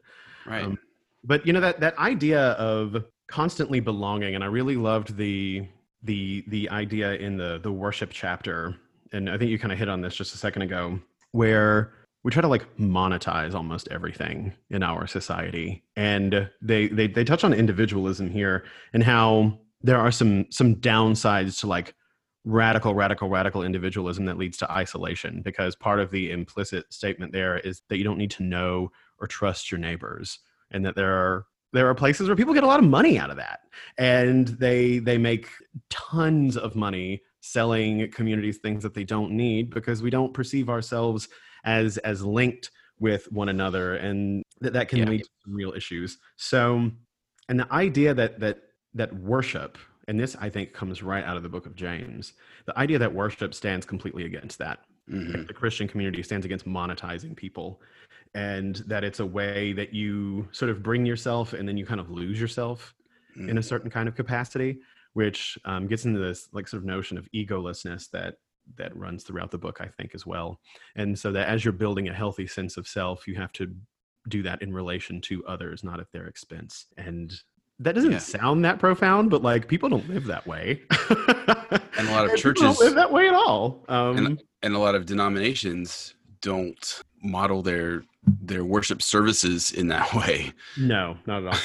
[0.45, 0.63] Right.
[0.63, 0.79] Um,
[1.23, 5.67] but you know that that idea of constantly belonging and i really loved the
[6.03, 8.75] the the idea in the the worship chapter.
[9.13, 10.99] And i think you kind of hit on this just a second ago
[11.31, 11.93] where
[12.25, 15.83] we try to like monetize almost everything in our society.
[15.95, 21.59] And they they they touch on individualism here and how there are some some downsides
[21.59, 21.93] to like
[22.43, 27.59] radical radical radical individualism that leads to isolation because part of the implicit statement there
[27.59, 30.39] is that you don't need to know or trust your neighbors
[30.71, 33.29] and that there are there are places where people get a lot of money out
[33.29, 33.59] of that.
[33.99, 35.47] And they they make
[35.91, 41.29] tons of money selling communities things that they don't need because we don't perceive ourselves
[41.65, 45.05] as as linked with one another and that, that can Yeah.
[45.09, 46.91] lead to some real issues so
[47.49, 48.59] and the idea that that
[48.93, 52.33] that worship and this i think comes right out of the book of james
[52.65, 55.47] the idea that worship stands completely against that Mhm.
[55.47, 57.79] the Christian community stands against monetizing people,
[58.33, 61.99] and that it's a way that you sort of bring yourself and then you kind
[61.99, 62.95] of lose yourself
[63.47, 64.79] in a certain kind of capacity,
[65.13, 68.37] which um, gets into this like sort of notion of egolessness that
[68.77, 70.59] that runs throughout the book, I think, as well.
[70.95, 73.73] And so that as you're building a healthy sense of self, you have to
[74.27, 76.87] do that in relation to others, not at their expense.
[76.97, 77.33] And
[77.79, 78.17] that doesn't Yeah.
[78.19, 80.81] sound that profound, but like people don't live that way.
[81.97, 83.85] And a lot of don't churches- live that way at all.
[83.87, 88.03] Um, and a lot of denominations don't model their
[88.41, 91.59] their worship services in that way no, not at all.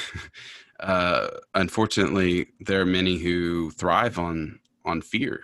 [0.79, 5.41] uh, unfortunately, there are many who thrive on on fear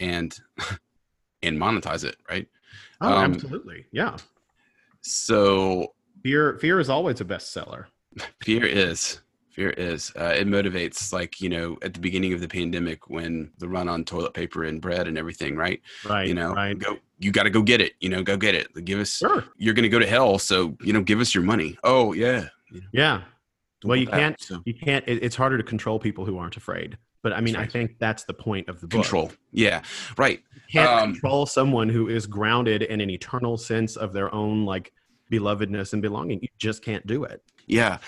[0.00, 0.38] and
[1.46, 2.46] and monetize it, right?
[3.00, 3.86] Oh, Um, absolutely.
[3.92, 4.16] Yeah.
[5.02, 7.86] So Fear fear is always a bestseller.
[8.42, 12.48] fear is fear is uh, it motivates like you know at the beginning of the
[12.48, 16.26] pandemic when the run on toilet paper and bread and everything right Right.
[16.26, 16.76] you know right.
[16.78, 19.44] go you got to go get it you know go get it give us Sure.
[19.56, 22.46] you're gonna go to hell so you know give us your money oh yeah
[22.92, 23.22] Yeah.
[23.80, 24.12] don't Well, you that.
[24.12, 26.96] can't So, you can't it, it's harder to control people who aren't afraid.
[27.24, 29.02] But I mean, That's I think that's the point of the book.
[29.02, 29.82] control yeah
[30.16, 34.32] right You can't Um, control someone who is grounded in an eternal sense of their
[34.32, 34.92] own like
[35.32, 36.38] belovedness and belonging.
[36.42, 37.42] You just can't do it.
[37.66, 37.98] Yeah.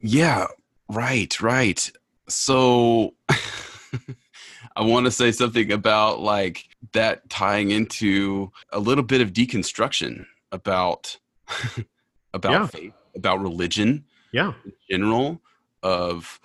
[0.00, 0.48] Yeah.
[0.90, 1.40] Right.
[1.40, 1.90] Right.
[2.28, 3.14] So
[4.76, 10.26] I want to say something about like that tying into a little bit of deconstruction
[10.52, 11.16] about
[12.34, 12.66] about Yeah.
[12.66, 14.52] faith, about religion Yeah.
[14.64, 15.40] in general,
[15.82, 16.40] of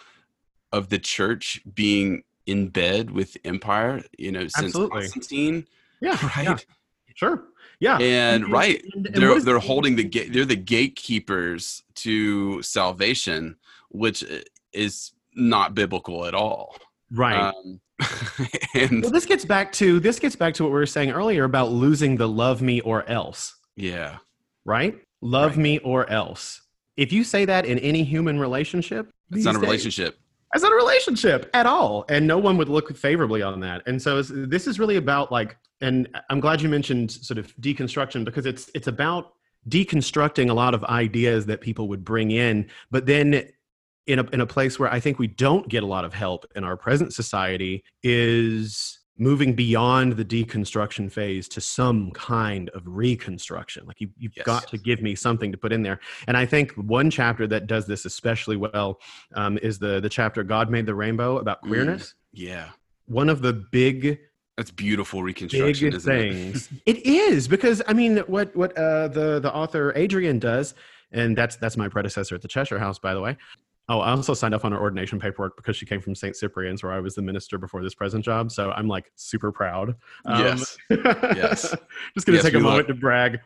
[0.75, 5.01] of the church being in bed with empire, you know, since Absolutely.
[5.01, 5.67] Constantine,
[6.01, 6.17] Yeah.
[6.37, 6.45] right?
[6.45, 6.57] Yeah.
[7.15, 7.43] Sure.
[7.79, 7.97] Yeah.
[7.99, 13.55] And right, and- and they're they're holding the gate they're the gatekeepers to salvation
[13.89, 14.23] which
[14.73, 16.75] is not biblical at all
[17.11, 17.39] right.
[17.53, 17.79] um,
[18.73, 21.43] and well, this gets back to this gets back to what we were saying earlier
[21.45, 23.55] about losing the love me or else.
[23.77, 24.17] yeah
[24.65, 24.95] right?
[25.21, 25.59] Love Right.
[25.67, 26.61] me or else.
[26.97, 30.17] If you say that in any human relationship, it's not a days, relationship
[30.55, 33.83] It's not a relationship at all, and no one would look favorably on that.
[33.87, 38.23] And so this is really about like, and I'm glad you mentioned sort of deconstruction
[38.23, 39.33] because it's it's about
[39.67, 43.49] deconstructing a lot of ideas that people would bring in, but then
[44.07, 46.45] in a in a place where I think we don't get a lot of help
[46.55, 53.85] in our present society is moving beyond the deconstruction phase to some kind of reconstruction.
[53.85, 54.45] Like you, you've Yes.
[54.45, 55.99] got to give me something to put in there.
[56.27, 58.99] And i think one chapter that does this especially well
[59.33, 61.67] um, is the the chapter god made the rainbow about Mm.
[61.69, 62.13] queerness.
[62.33, 62.69] yeah.
[63.07, 64.19] One of the big
[64.57, 66.69] that's beautiful reconstruction big things.
[66.85, 70.73] It is because i mean what what uh, the the author adrian does
[71.11, 73.37] and that's that's my predecessor at the cheshire house by the way
[73.89, 76.81] oh i also signed up on her ordination paperwork because she came from st cyprian's
[76.83, 79.95] where i was the minister before this present job so i'm like super proud
[80.25, 80.77] Um, Yes.
[80.89, 81.61] Yes.
[82.15, 83.39] just gonna Yes, take a we love- moment to brag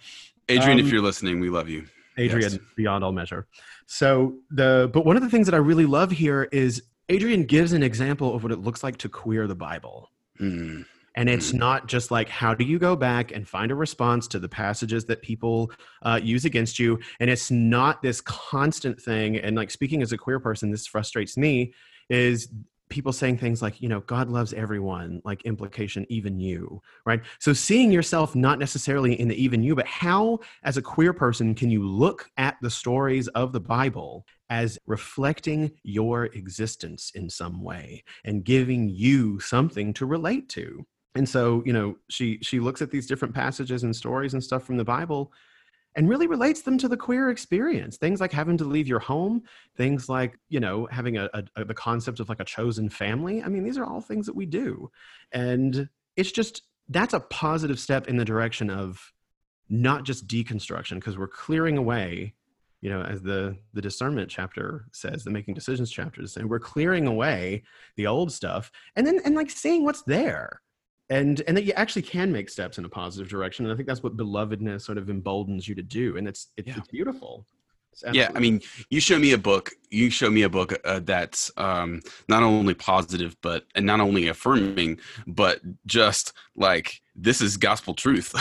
[0.48, 1.86] adrian Um, if you're listening we love you
[2.18, 2.60] Adrian Yes.
[2.76, 3.48] beyond all measure.
[3.86, 7.72] So the but one of the things that I really love here is Adrian gives
[7.72, 10.12] an example of what it looks like to queer the Bible.
[10.38, 10.86] Mm,
[11.20, 14.40] And it's not just like how do you go back and find a response to
[14.40, 15.70] the passages that people
[16.02, 19.36] uh, use against you, and it's not this constant thing.
[19.36, 21.74] And like speaking as a queer person, this frustrates me.
[22.10, 22.48] Is
[22.88, 27.22] people saying things like, you know, God loves everyone, like implication, even you, right?
[27.38, 31.54] So seeing yourself not necessarily in the even you, but how, as a queer person,
[31.54, 37.62] can you look at the stories of the Bible as reflecting your existence in some
[37.62, 40.86] way and giving you something to relate to?
[41.16, 44.64] And so, you know, she she looks at these different passages and stories and stuff
[44.64, 45.32] from the Bible
[45.96, 47.98] and really relates them to the queer experience.
[47.98, 49.44] Things like having to leave your home,
[49.76, 53.44] things like, you know, having a, a, a the concept of like a chosen family.
[53.44, 54.92] I mean, these are all things that we do.
[55.32, 59.14] And it's just that's a positive step in the direction of
[59.70, 62.34] not just deconstruction because we're clearing away
[62.82, 66.60] you know as the the discernment chapter says the making decisions chapter is saying we're
[66.60, 67.64] clearing away
[67.96, 70.62] the old stuff and then and like seeing what's there
[71.10, 73.88] and and that you actually can make steps in a positive direction and i think
[73.88, 76.76] that's what belovedness sort of emboldens you to do and it's it's, Yeah.
[76.78, 77.46] it's beautiful.
[77.92, 81.00] It's yeah i mean you show me a book you show me a book uh,
[81.04, 87.58] that's um, not only positive but and not only affirming but just like this is
[87.58, 88.34] gospel truth.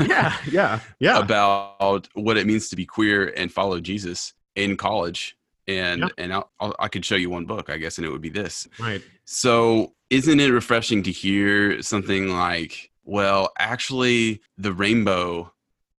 [0.00, 1.18] Yeah yeah yeah.
[1.24, 5.36] About what it means to be queer and follow jesus in college
[5.68, 6.08] and Yeah.
[6.18, 8.30] and I'll, I'll, i could show you one book i guess and it would be
[8.30, 15.52] this right so isn't it refreshing to hear something like well actually the rainbow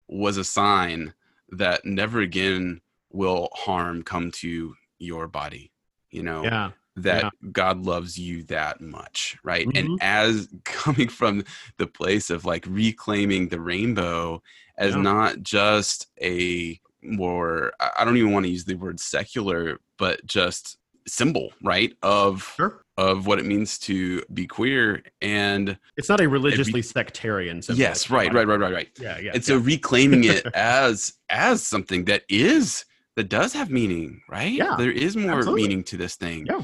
[0.07, 1.13] was a sign
[1.49, 5.71] that never again will harm come to your body
[6.11, 7.29] you know yeah that Yeah.
[7.53, 9.65] God loves you that much, right?
[9.65, 9.77] Mhm.
[9.77, 11.45] And as coming from
[11.77, 14.43] the place of like reclaiming the rainbow
[14.77, 15.01] as Yeah.
[15.01, 20.77] not just a more, I don't even want to use the word secular, but just
[21.07, 21.93] symbol, right?
[22.03, 27.61] Of sure of what it means to be queer and it's not a religiously sectarian
[27.61, 27.79] symbol.
[27.79, 28.89] yes, right, right, right, right, right.
[28.99, 32.83] yeah yeah And so reclaiming it as as something that is
[33.15, 34.51] that does have meaning, right?
[34.51, 35.61] Yeah, there is more absolutely.
[35.63, 36.45] meaning to this thing.
[36.45, 36.61] Yeah.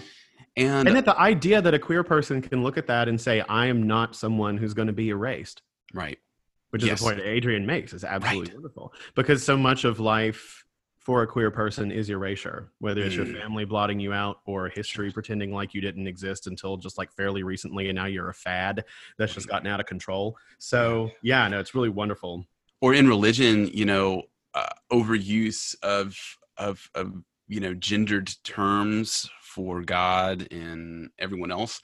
[0.58, 3.42] And, and that the idea that a queer person can look at that and say
[3.50, 5.62] i am not someone who's going to be erased
[5.94, 6.18] right.
[6.72, 7.00] Which is Yes.
[7.00, 8.54] the point adrian makes is absolutely Right.
[8.56, 10.64] wonderful because so much of life
[10.98, 13.40] for a queer person is erasure, whether it's your Mm.
[13.40, 17.44] family blotting you out or history pretending like you didn't exist until just like fairly
[17.44, 18.84] recently and now you're a fad
[19.20, 20.36] that's just gotten out of control.
[20.58, 22.48] So, yeah, no, it's really wonderful.
[22.82, 24.24] or in religion, you know,
[24.56, 26.18] uh, overuse of
[26.58, 27.14] of of
[27.48, 31.82] you know gendered terms for God and everyone else,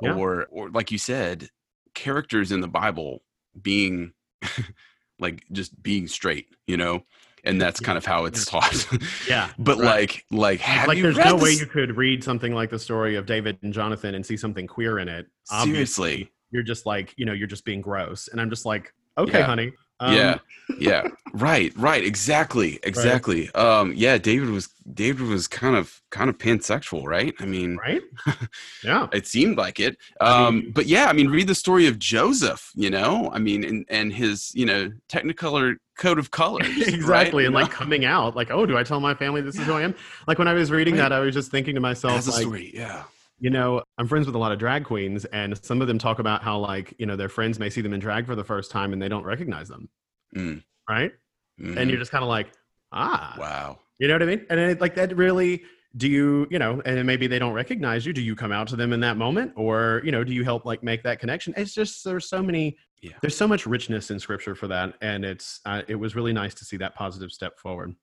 [0.00, 0.14] Yeah.
[0.14, 1.50] or or like you said,
[1.94, 3.22] characters in the Bible
[3.60, 4.14] being
[5.18, 7.04] like just being straight, you know,
[7.44, 7.86] and that's Yeah.
[7.86, 8.86] kind of how it's taught.
[9.28, 9.50] Yeah.
[9.58, 9.84] but right.
[9.86, 13.16] like like have like you there's no way you could read something like the story
[13.16, 15.26] of David and Jonathan and see something queer in it.
[15.50, 16.32] Obviously, seriously?
[16.50, 18.28] you're just like, you know, you're just being gross.
[18.28, 19.46] And I'm just like, okay, Yeah.
[19.46, 19.72] honey.
[20.02, 20.38] Um, yeah
[20.78, 21.02] yeah
[21.34, 27.04] right right exactly exactly um yeah david was david was kind of kind of pansexual
[27.04, 28.02] right i mean Right?
[28.84, 29.06] yeah.
[29.12, 31.98] it seemed like it I um mean- but yeah i mean read the story of
[31.98, 37.04] joseph you know i mean and and his you know technicolor coat of colors exactly.
[37.10, 37.34] right?
[37.34, 37.76] And You like know?
[37.76, 39.94] coming out, like, oh, do I tell my family this is who I am?
[40.26, 41.00] Like when I was reading Right.
[41.10, 43.02] that, I was just thinking to myself, as like, story yeah
[43.42, 46.20] you know, I'm friends with a lot of drag queens, and some of them talk
[46.20, 48.70] about how, like, you know, their friends may see them in drag for the first
[48.70, 49.88] time and they don't recognize them.
[50.36, 50.62] Mm.
[50.88, 51.12] Right.
[51.60, 51.76] Mhm.
[51.76, 52.52] And you're just kind of like,
[52.92, 54.46] ah, wow You know what I mean?
[54.48, 55.64] And it, like that really
[55.96, 58.12] do you, you know, and maybe they don't recognize you.
[58.12, 60.64] Do you come out to them in that moment or, you know, do you help
[60.64, 61.52] like make that connection?
[61.56, 63.12] It's just there's so many Yeah.
[63.22, 66.54] there's so much richness in scripture for that and it's uh, it was really nice
[66.54, 67.96] to see that positive step forward.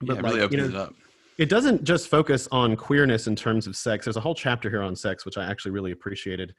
[0.00, 0.94] yeah, it like, really you opens know, it up
[1.38, 4.04] it doesn't just focus on queerness in terms of sex.
[4.04, 6.54] There's a whole chapter here on sex, which I actually really appreciated.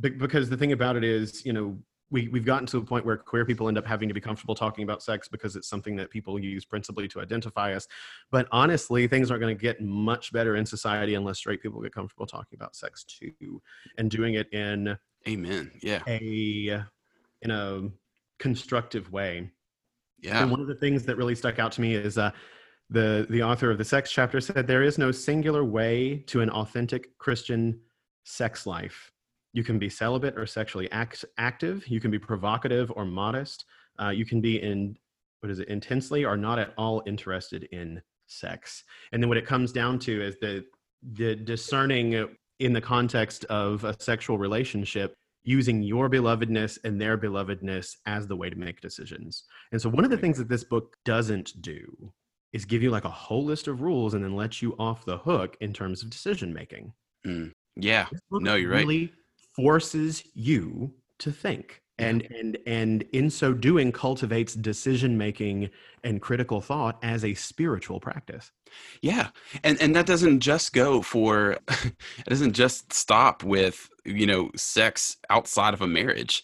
[0.00, 1.78] Be- Because the thing about it is, you know,
[2.12, 4.54] we, we've gotten to a point where queer people end up having to be comfortable
[4.54, 7.86] talking about sex because it's something that people use principally to identify us.
[8.32, 11.94] But honestly, things aren't going to get much better in society unless straight people get
[11.94, 13.62] comfortable talking about sex too
[13.96, 14.96] and doing it in
[15.28, 16.82] amen yeah a
[17.42, 17.88] in a
[18.40, 19.50] constructive way.
[20.20, 22.32] yeah And one of the things that really stuck out to me is uh,
[22.90, 26.50] the the author of the sex chapter said there is no singular way to an
[26.50, 27.80] authentic Christian
[28.24, 29.12] sex life.
[29.52, 31.86] You can be celibate or sexually act, active.
[31.88, 33.64] You can be provocative or modest.
[34.00, 34.96] Uh, you can be in
[35.40, 38.84] what is it intensely or not at all interested in sex.
[39.12, 40.64] And then what it comes down to is the
[41.14, 42.28] the discerning
[42.58, 48.36] in the context of a sexual relationship using your belovedness and their belovedness as the
[48.36, 49.44] way to make decisions.
[49.72, 52.12] And so one of the things that this book doesn't do
[52.52, 55.18] is give you like a whole list of rules and then let you off the
[55.18, 56.92] hook in terms of decision making.
[57.26, 57.52] Mm.
[57.76, 58.80] yeah No, you're right.
[58.80, 59.12] really
[59.54, 61.82] forces you to think.
[61.98, 65.68] And and and in so doing cultivates decision making
[66.02, 68.52] and critical thought as a spiritual practice.
[69.02, 69.28] Yeah,
[69.64, 75.18] and and that doesn't just go for it doesn't just stop with you know sex
[75.28, 76.42] outside of a marriage.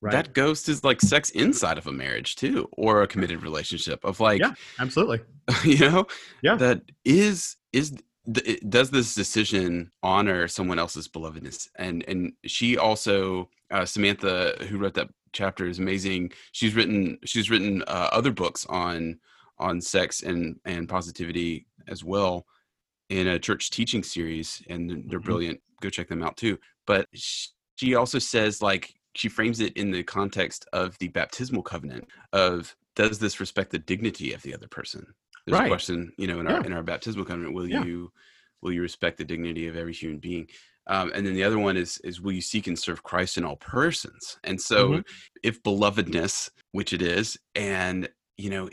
[0.00, 0.12] Right.
[0.12, 4.20] That ghost is like sex inside of a marriage too, or a committed relationship of
[4.20, 4.54] like Yeah.
[4.78, 5.20] Absolutely.
[5.64, 6.06] you know
[6.42, 6.54] Yeah.
[6.56, 7.92] that is is
[8.68, 14.92] does this decision honor someone else's belovedness and and she also uh, samantha who wrote
[14.94, 19.18] that chapter is amazing she's written she's written uh, other books on
[19.58, 22.44] on sex and and positivity as well
[23.08, 25.24] in a church teaching series and they're Mhm.
[25.24, 29.76] brilliant go check them out too but sh- she also says like she frames it
[29.76, 34.54] in the context of the baptismal covenant of does this respect the dignity of the
[34.54, 35.06] other person
[35.46, 35.66] there's Right.
[35.66, 36.66] a question you know in our Yeah.
[36.66, 37.84] in our baptismal covenant will Yeah.
[37.84, 38.12] you
[38.62, 40.48] will you respect the dignity of every human being
[40.88, 43.44] um, and then the other one is is will you seek and serve christ in
[43.44, 45.04] all persons and so Mhm.
[45.42, 48.68] if belovedness which it is and you know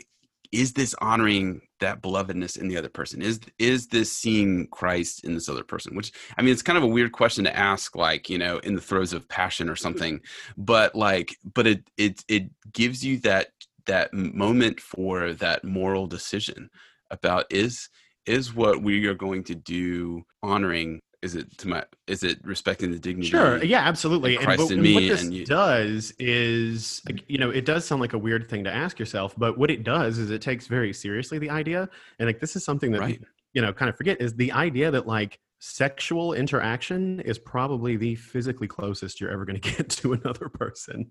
[0.52, 3.22] is this honoring that belovedness in the other person?
[3.22, 5.96] Is is this seeing christ in this other person?
[5.96, 8.74] Which i mean it's kind of a weird question to ask like you know in
[8.74, 9.82] the throes of passion or mm-hmm.
[9.82, 10.20] something
[10.56, 13.48] but like but it it it gives you that
[13.86, 16.68] that moment for that moral decision
[17.10, 17.88] about is
[18.26, 22.90] is what we are going to do honoring is it to my is it respecting
[22.90, 23.62] the dignity Sure.
[23.64, 24.36] Yeah, absolutely.
[24.36, 27.20] and in and me what this and you- does is, mm.
[27.28, 29.82] you know, it does sound like a weird thing to ask yourself, but what it
[29.84, 31.88] does is it takes very seriously the idea,
[32.18, 33.20] and like this is something that right
[33.54, 38.14] you know kind of forget is the idea that like sexual interaction is probably the
[38.14, 41.10] physically closest you're ever going to get to another person.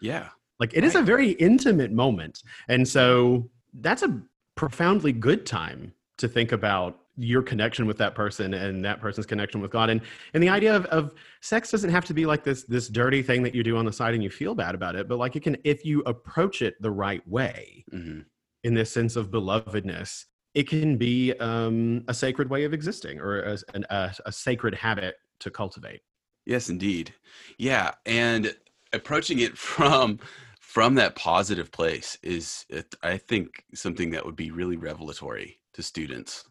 [0.00, 0.28] yeah
[0.58, 4.20] Like it is a very intimate moment, and so that's a
[4.56, 9.60] profoundly good time to think about your connection with that person and that person's connection
[9.60, 9.90] with God.
[9.90, 10.00] And
[10.34, 13.42] and the idea of, of sex doesn't have to be like this this dirty thing
[13.42, 15.42] that you do on the side and you feel bad about it, but like it
[15.42, 18.20] can if you approach it the right way hmm
[18.66, 23.40] in this sense of belovedness, it can be um, a sacred way of existing or
[23.40, 26.00] a, an, a, a sacred habit to cultivate.
[26.46, 27.14] Yes, indeed.
[27.58, 28.56] Yeah, and
[28.92, 30.18] approaching it from
[30.58, 32.66] from that positive place is,
[33.02, 36.44] I think, something that would be really revelatory to students.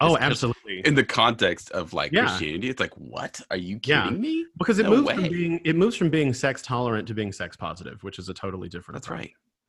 [0.00, 0.80] Oh, absolutely.
[0.84, 2.26] In the context of like Yeah.
[2.26, 3.40] Christianity, it's like, what?
[3.50, 4.04] Are you Yeah.
[4.04, 4.46] kidding me?
[4.58, 5.14] because it No moves way.
[5.14, 8.34] from being it moves from being sex tolerant to being sex positive, which is a
[8.34, 8.96] totally different.
[8.96, 9.20] That's approach.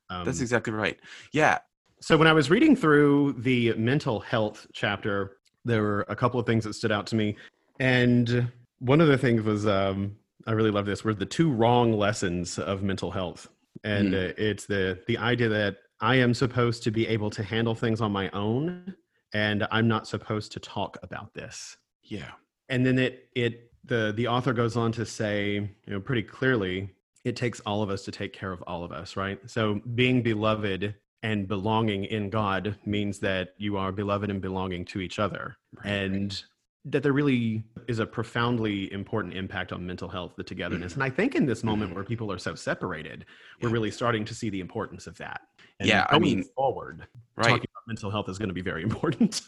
[0.09, 0.18] right.
[0.20, 0.99] Um, That's exactly right.
[1.32, 1.59] Yeah.
[2.01, 6.45] So when I was reading through the mental health chapter, there were a couple of
[6.45, 7.38] things that stood out to me,
[7.80, 11.93] and one of the things was um, I really love this were the two wrong
[11.93, 13.47] lessons of mental health,
[13.86, 14.30] and Mm.
[14.32, 18.01] uh, it's the the idea that I am supposed to be able to handle things
[18.01, 18.93] on my own,
[19.34, 21.78] and I'm not supposed to talk about this.
[22.04, 22.32] Yeah.
[22.70, 26.92] And then it it the the author goes on to say, you know, pretty clearly,
[27.24, 29.40] it takes all of us to take care of all of us, right?
[29.50, 35.00] So being beloved and belonging in God means that you are beloved and belonging to
[35.00, 35.58] each other.
[35.78, 36.44] Right, and
[36.86, 40.96] that there really is a profoundly important impact on mental health, the togetherness.
[40.96, 41.96] And I think in this moment Mhm.
[41.96, 43.26] where people are so separated,
[43.62, 45.42] we're really starting to see the importance of that.
[45.80, 47.08] And Yeah, I mean- forward,
[47.38, 47.46] Right.
[47.50, 49.42] talking about mental health is going to be very important.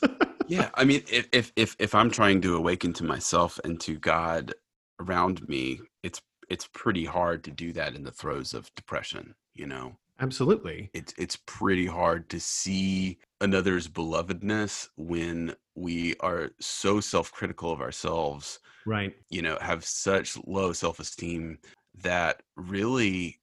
[0.47, 3.97] yeah i mean if, if if if i'm trying to awaken to myself and to
[3.97, 4.53] god
[4.99, 9.65] around me it's it's pretty hard to do that in the throes of depression you
[9.65, 10.89] know Absolutely.
[10.93, 18.59] it's it's pretty hard to see another's belovedness when we are so self-critical of ourselves
[18.85, 19.15] Right.
[19.29, 21.57] you know have such low self-esteem
[21.95, 23.39] that really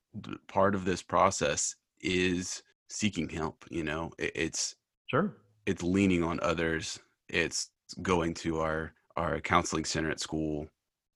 [0.49, 5.37] part of this process is seeking help you know It- it's Sure.
[5.67, 6.99] it's leaning on others
[7.29, 7.71] it's
[8.01, 10.69] going to our our counseling center at school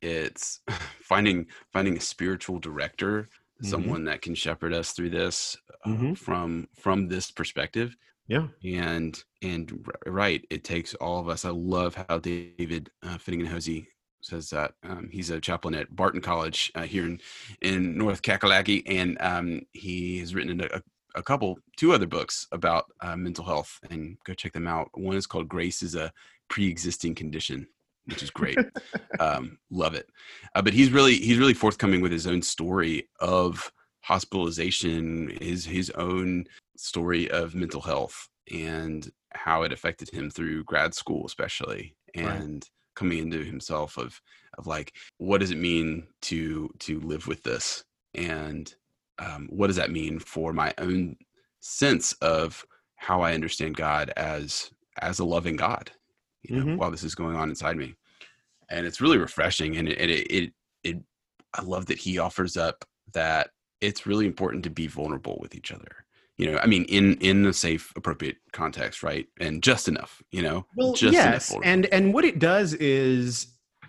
[0.02, 0.60] it's
[1.00, 3.30] finding finding a spiritual director
[3.62, 3.66] Mhm.
[3.66, 6.16] someone that can shepherd us through this uh, Mhm.
[6.18, 7.96] from from this perspective
[8.28, 8.48] Yeah.
[8.64, 13.88] and and right it takes all of us i love how david uh, finnegan hosey
[14.20, 17.20] says that um, he's a chaplain at barton college uh, here in
[17.62, 20.82] in north kakalaki and um, he has written a,
[21.14, 25.16] a couple two other books about uh, mental health and go check them out one
[25.16, 26.12] is called grace is a
[26.48, 27.66] pre-existing condition
[28.06, 28.58] which is great.
[29.20, 30.08] Um, love it.
[30.54, 33.70] Uh, but he's really he's really forthcoming with his own story of
[34.02, 36.44] hospitalization his his own
[36.76, 42.40] story of mental health and how it affected him through grad school especially Right.
[42.40, 44.20] and coming into himself of
[44.58, 47.84] of like what does it mean to to live with this?
[48.14, 48.72] And
[49.18, 51.16] um, what does that mean for my own
[51.60, 52.64] sense of
[52.96, 54.70] how i understand god as
[55.02, 55.90] as a loving god
[56.48, 56.76] you know Mhm.
[56.78, 57.94] while this is going on inside me.
[58.68, 60.96] And it's really refreshing and it it, it it
[61.54, 65.70] i love that he offers up that it's really important to be vulnerable with each
[65.72, 66.04] other.
[66.38, 69.26] You know i mean in in a safe appropriate context right?
[69.40, 70.66] And just enough you know?
[70.76, 73.46] Well, just yes, and and what it does is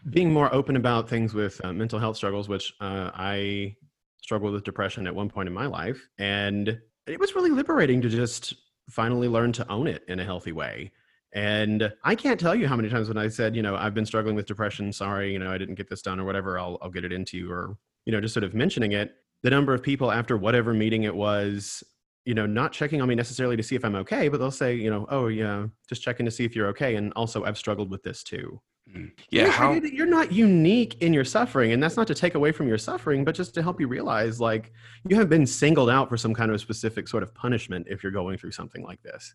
[0.10, 3.76] being more open about things with uh, mental health struggles, which uh, I
[4.22, 8.10] struggled with depression at one point in my life, and it was really liberating to
[8.10, 8.54] just
[8.90, 10.92] finally learn to own it in a healthy way.
[11.34, 14.06] And I can't tell you how many times when I said, you know, I've been
[14.06, 14.92] struggling with depression.
[14.94, 16.58] Sorry, you know, I didn't get this done or whatever.
[16.58, 19.16] I'll I'll get it into you, or you know, just sort of mentioning it.
[19.44, 21.84] The number of people after whatever meeting it was
[22.28, 24.76] you know, not checking on me necessarily to see if I'm okay, but they'll say,
[24.76, 26.98] you know, oh yeah, just checking to see if you're okay.
[26.98, 28.62] And also, I've struggled with this too.
[28.94, 29.12] Mm.
[29.30, 32.68] Yeah how you're not unique in your suffering, and that's not to take away from
[32.68, 34.74] your suffering, but just to help you realize, like,
[35.08, 38.12] you have been singled out for some kind of specific sort of punishment if you're
[38.12, 39.34] going through something like this.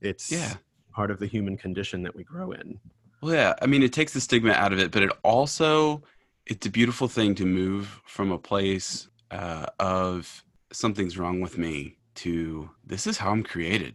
[0.00, 0.54] It's Yeah.
[0.92, 2.78] Part of the human condition that we grow in.
[3.20, 6.02] Well, yeah, I mean, it takes the stigma out of it, but it also
[6.46, 11.96] it's a beautiful thing to move from a place uh, of something's wrong with me
[12.14, 13.94] to this is how I'm created,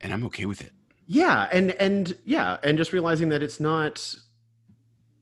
[0.00, 0.72] and I'm okay with it.
[1.06, 4.14] Yeah, and and yeah, and just realizing that it's not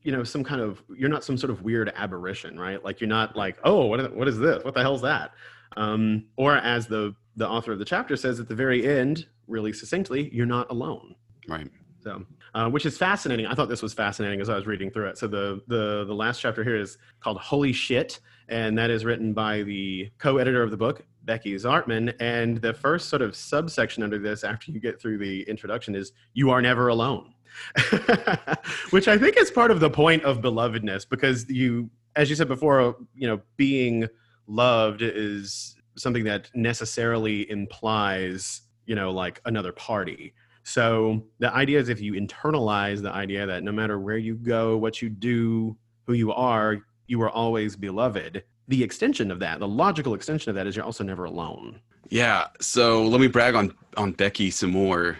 [0.03, 2.83] you know some kind of you're not some sort of weird aberration, right?
[2.83, 4.63] Like you're not like, "Oh, what is, what is this?
[4.63, 5.31] What the hell's that?"
[5.75, 9.73] Um or as the the author of the chapter says at the very end, really
[9.73, 11.15] succinctly, you're not alone.
[11.47, 11.67] Right.
[12.01, 13.45] So, uh, which is fascinating.
[13.45, 15.17] I thought this was fascinating as I was reading through it.
[15.17, 19.33] So the the the last chapter here is called "Holy Shit," and that is written
[19.33, 22.15] by the co-editor of the book, Becky Zartman.
[22.19, 26.13] And the first sort of subsection under this, after you get through the introduction, is
[26.33, 27.33] "You are never alone,"
[28.91, 32.47] which I think is part of the point of belovedness, because you, as you said
[32.47, 34.07] before, you know, being
[34.47, 40.33] loved is something that necessarily implies, you know, like another party.
[40.63, 44.77] So the idea is if you internalize the idea that no matter where you go,
[44.77, 45.77] what you do,
[46.07, 48.43] who you are, you are always beloved.
[48.67, 51.79] The extension of that, the logical extension of that is you're also never alone.
[52.09, 52.47] Yeah.
[52.59, 55.19] So let me brag on on Becky some more.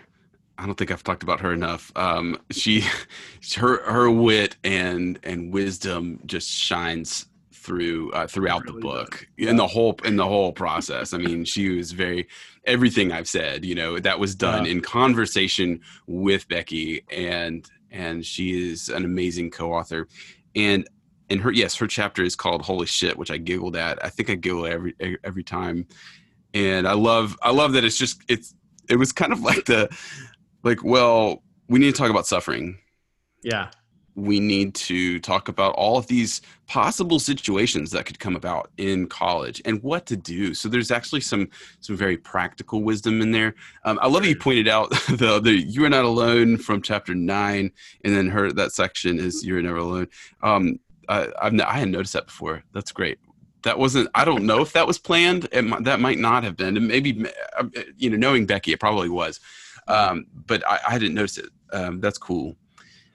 [0.58, 1.92] I don't think I've talked about her enough.
[1.96, 2.84] Um, she,
[3.56, 7.28] her her wit and and wisdom just shines
[7.70, 11.14] through uh, throughout really the book in the whole in the whole process.
[11.14, 12.28] I mean, she was very
[12.66, 13.64] everything I've said.
[13.64, 19.52] You know, that was done in conversation with Becky, and and she is an amazing
[19.52, 20.08] co-author.
[20.56, 20.90] And
[21.30, 24.04] and her yes, her chapter is called "Holy Shit," which I giggled at.
[24.04, 25.86] I think I giggle every every time.
[26.56, 28.56] And I love I love that it's just it's
[28.90, 29.96] it was kind of like the
[30.64, 32.80] like well we need to talk about suffering.
[33.44, 33.70] Yeah
[34.20, 39.08] we need to talk about all of these possible situations that could come about in
[39.08, 40.54] college and what to do.
[40.54, 41.50] So there's actually some
[41.80, 43.56] some very practical wisdom in there.
[43.86, 47.72] Um, I love you pointed out the, the "You Are Not Alone" from chapter nine,
[48.04, 50.08] and then her that section is "You're Never Alone."
[50.44, 52.64] Um, I, I've I hadn't noticed that before.
[52.74, 53.20] That's great.
[53.64, 54.10] That wasn't.
[54.16, 55.48] I don't know if that was planned.
[55.52, 56.78] It, that might not have been.
[56.78, 57.26] And maybe
[57.58, 57.66] uh,
[57.98, 59.40] you know, knowing Becky, it probably was.
[59.88, 60.12] Mm-hmm.
[60.12, 61.50] Um, but I, I didn't notice it.
[61.74, 62.56] Um, that's cool.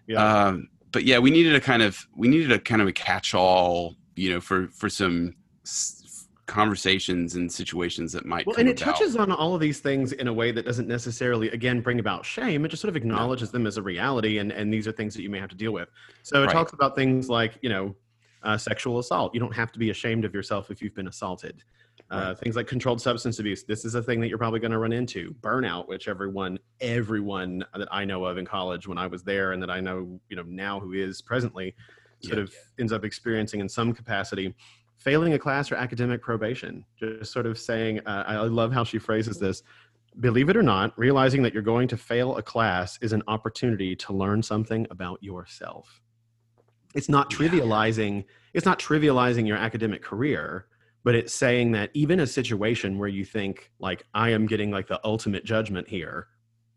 [0.07, 0.47] Yeah.
[0.47, 3.97] Um, but yeah, we needed a kind of we needed a kind of a catch-all,
[4.15, 5.35] you know, for for some
[5.65, 8.47] s- conversations and situations that might.
[8.47, 8.97] Well, and it about.
[8.97, 12.25] touches on all of these things in a way that doesn't necessarily, again, bring about
[12.25, 12.65] shame.
[12.65, 15.23] It just sort of acknowledges them as a reality, and and these are things that
[15.23, 15.89] you may have to deal with.
[16.23, 16.53] So it right.
[16.53, 17.97] talks about things like you know,
[18.45, 19.35] uh, sexual assault.
[19.35, 21.65] You don't have to be ashamed of yourself if you've been assaulted.
[22.15, 23.65] Uh, things like controlled substance abuse.
[23.65, 25.35] This is a thing that you're probably going to run into.
[25.41, 29.63] Burnout, which everyone, everyone that I know of in college when I was there, and
[29.63, 31.75] that I know, you know, now who is presently,
[32.23, 32.45] sort yeah.
[32.45, 34.55] of ends up experiencing in some capacity.
[34.97, 36.85] Failing a class or academic probation.
[36.99, 39.63] Just sort of saying, uh, I love how she phrases this.
[40.21, 43.97] Believe it or not, realizing that you're going to fail a class is an opportunity
[43.97, 46.01] to learn something about yourself.
[46.95, 48.25] It's not trivializing.
[48.53, 50.67] It's not trivializing your academic career
[51.05, 54.89] but it's saying that even a situation where you think like i am getting like
[54.89, 56.29] the ultimate judgment here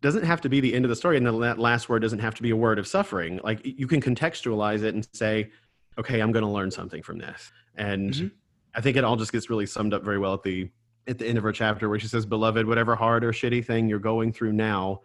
[0.01, 2.19] doesn't have to be the end of the story and then that last word doesn't
[2.19, 3.39] have to be a word of suffering.
[3.43, 5.51] Like you can contextualize it and say
[5.97, 7.51] okay i'm going to learn something from this.
[7.75, 8.28] And mm-hmm.
[8.75, 10.69] i think it all just gets really summed up very well at the
[11.07, 13.88] at the end of her chapter where she says beloved whatever hard or shitty thing
[13.88, 15.01] you're going through now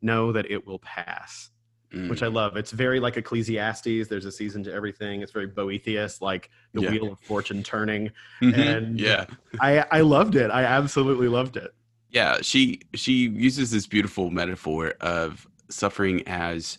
[0.00, 1.50] know that it will pass
[1.92, 2.08] mm.
[2.08, 2.34] which I mm.
[2.34, 2.56] love.
[2.56, 4.08] It's very like Ecclesiastes.
[4.08, 5.22] There's a season to everything.
[5.22, 6.90] It's very Boethius, like the yeah.
[6.90, 8.10] wheel of fortune turning.
[8.42, 8.60] Mm-hmm.
[8.60, 9.26] And yeah,
[9.60, 10.50] I I loved it.
[10.50, 11.72] I absolutely loved it.
[12.10, 16.78] Yeah, she she uses this beautiful metaphor of suffering as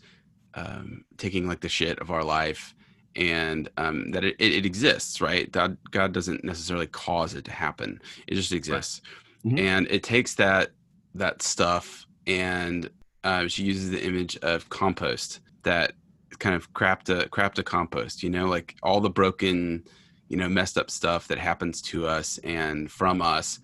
[0.53, 2.76] um, taking like the shit of our life
[3.16, 5.51] and um, that it, it, exists, right?
[5.51, 9.01] God, God doesn't necessarily cause it to happen; it just exists,
[9.43, 9.53] right.
[9.53, 9.66] mm-hmm.
[9.66, 10.72] and it takes that
[11.16, 12.89] that stuff and
[13.24, 15.93] uh, she uses the image of compost that
[16.39, 19.84] kind of crap to crap to compost you know like all the broken
[20.32, 23.59] you know messed up stuff that happens to us and from us.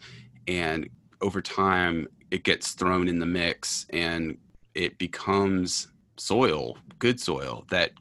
[0.50, 0.90] And
[1.22, 4.38] over time it gets thrown in the mix and
[4.74, 5.88] it becomes
[6.18, 7.92] soil good soil that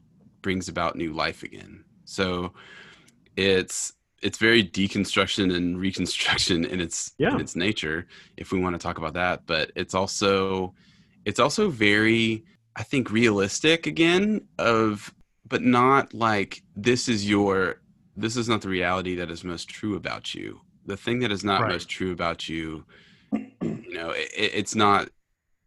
[0.41, 1.85] brings about new life again.
[2.03, 2.51] So
[3.37, 7.33] it's it's very deconstruction and reconstruction in its yeah.
[7.33, 8.05] in its nature
[8.35, 9.45] if we want to talk about that.
[9.45, 10.73] But it's also
[11.27, 12.43] it's also very
[12.77, 15.13] i think realistic again of
[15.45, 17.81] but not like this is your
[18.15, 21.43] this is not the reality that is most true about you the thing that is
[21.43, 21.71] not right.
[21.73, 22.85] most true about you
[23.61, 25.09] you know it, it's not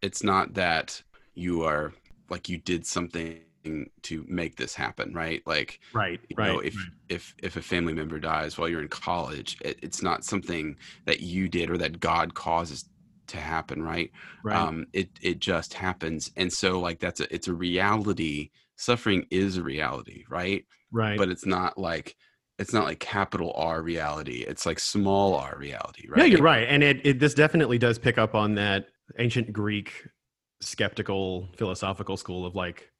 [0.01, 1.01] it's not that
[1.35, 1.93] you are
[2.29, 3.39] like you did something
[4.01, 6.87] to make this happen right like right you right know, if right.
[7.09, 11.19] if if a family member dies while you're in college it, it's not something that
[11.19, 12.85] you did or that god causes
[13.31, 14.11] to happen right,
[14.43, 14.55] right.
[14.55, 19.57] Um, it it just happens and so like that's a it's a reality suffering is
[19.57, 22.15] a reality right right but it's not like
[22.61, 24.45] it's not like capital R reality.
[24.47, 26.19] It's like small r reality, right?
[26.19, 26.67] Yeah, you're right.
[26.67, 28.85] And it, it this definitely does pick up on that
[29.17, 30.07] ancient Greek
[30.61, 32.91] skeptical philosophical school of like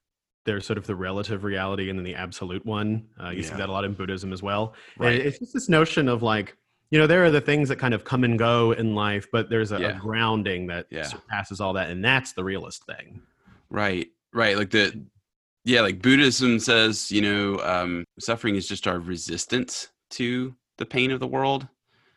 [0.45, 3.07] there's sort of the relative reality and then the absolute one.
[3.23, 3.49] Uh, you yeah.
[3.49, 4.73] see that a lot in Buddhism as well.
[4.97, 5.13] Right.
[5.13, 6.57] And it's just this notion of like
[6.91, 9.49] you know there are the things that kind of come and go in life but
[9.49, 9.87] there's a, yeah.
[9.87, 11.03] a grounding that yeah.
[11.03, 13.21] surpasses all that and that's the realist thing.
[13.69, 15.01] Right right like the
[15.65, 21.11] yeah like buddhism says you know um suffering is just our resistance to the pain
[21.11, 21.67] of the world.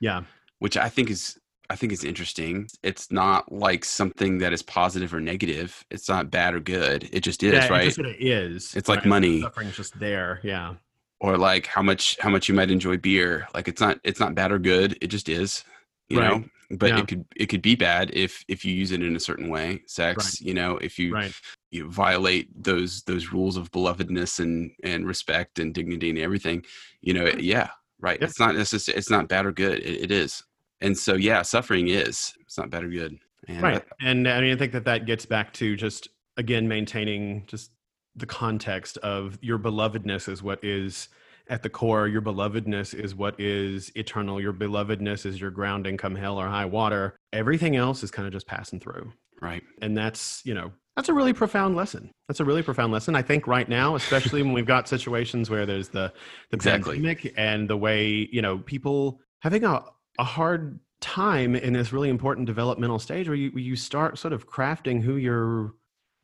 [0.00, 0.24] Yeah.
[0.58, 1.38] Which i think is
[1.70, 2.68] i think is interesting.
[2.82, 5.84] It's not like something that is positive or negative.
[5.90, 7.08] It's not bad or good.
[7.12, 8.96] It just is yeah, right it, just, it is it's right?
[8.96, 9.40] like money.
[9.40, 10.74] suffering's just there yeah
[11.20, 14.34] or like how much how much you might enjoy beer like it's not it's not
[14.34, 15.64] bad or good it just is
[16.08, 16.30] you right.
[16.30, 16.98] know but yeah.
[16.98, 19.82] it could it could be bad if if you use it in a certain way
[19.86, 20.40] sex right.
[20.40, 21.32] you know if you right.
[21.70, 26.64] you violate those those rules of belovedness and and respect and dignity and everything
[27.00, 27.68] you know yeah
[28.00, 30.42] right it's not necessarily it's not bad or good it, it is
[30.80, 34.52] and so yeah suffering is it's not bad or good and right and i mean
[34.52, 37.70] i think that that gets back to just again maintaining just
[38.16, 41.08] the context of your belovedness is what is
[41.48, 44.40] at the core, your belovedness is what is eternal.
[44.40, 47.16] Your belovedness is your grounding come hell or high water.
[47.32, 49.12] Everything else is kind of just passing through.
[49.42, 49.62] Right.
[49.82, 52.12] And that's, you know, that's a really profound lesson.
[52.28, 53.16] That's a really profound lesson.
[53.16, 56.12] I think right now, especially when we've got situations where there's the
[56.50, 56.94] the Exactly.
[56.96, 59.82] pandemic and the way you know people having a
[60.18, 64.32] a hard time in this really important developmental stage where you where you start sort
[64.32, 65.74] of crafting who your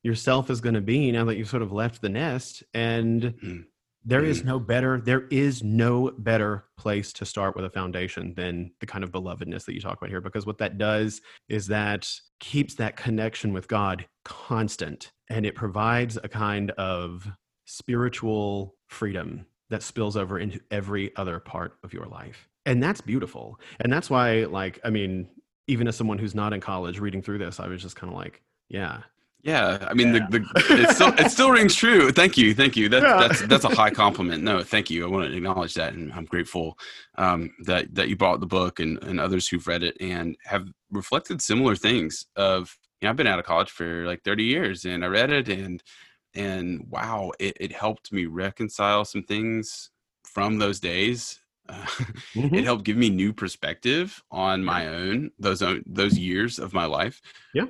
[0.03, 3.64] yourself is going to be now that you've sort of left the nest and Mm.
[4.05, 8.72] there is no better there is no better place to start with a foundation than
[8.80, 12.11] the kind of belovedness that you talk about here because what that does is that
[12.38, 17.30] keeps that connection with god constant and it provides a kind of
[17.66, 22.48] spiritual freedom that spills over into every other part of your life.
[22.66, 23.61] And that's beautiful.
[23.80, 25.28] And that's why like i mean
[25.66, 28.18] even as someone who's not in college reading through this i was just kind of
[28.18, 29.03] like yeah
[29.43, 32.12] Yeah, I mean, the, the it still it still rings true.
[32.12, 32.88] Thank you, thank you.
[32.88, 33.16] That, Yeah.
[33.28, 34.43] That's that's a high compliment.
[34.43, 35.05] No, thank you.
[35.05, 36.78] I want to acknowledge that, and I'm grateful
[37.16, 40.66] um, that that you bought the book and, and others who've read it and have
[40.91, 42.26] reflected similar things.
[42.36, 45.30] Of you know, I've been out of college for like 30 years, and I read
[45.30, 45.82] it, and
[46.34, 49.91] and wow, it, it helped me reconcile some things
[50.24, 51.41] from those days.
[51.68, 51.86] Uh,
[52.36, 52.59] Mhm.
[52.59, 56.84] it helped give me new perspective on my own those own, those years of my
[56.84, 57.20] life.
[57.55, 57.66] Yeah.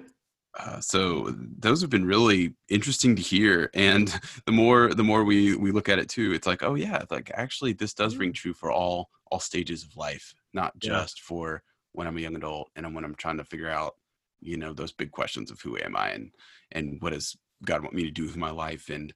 [0.58, 4.08] Uh, so those have been really interesting to hear, and
[4.46, 7.30] the more the more we we look at it too, it's like, oh yeah, like
[7.34, 10.90] actually this does ring true for all all stages of life, not Yeah.
[10.90, 13.94] just for when I'm a young adult and when I'm trying to figure out,
[14.40, 16.32] you know, those big questions of who am I and
[16.72, 19.12] and what does God want me to do with my life and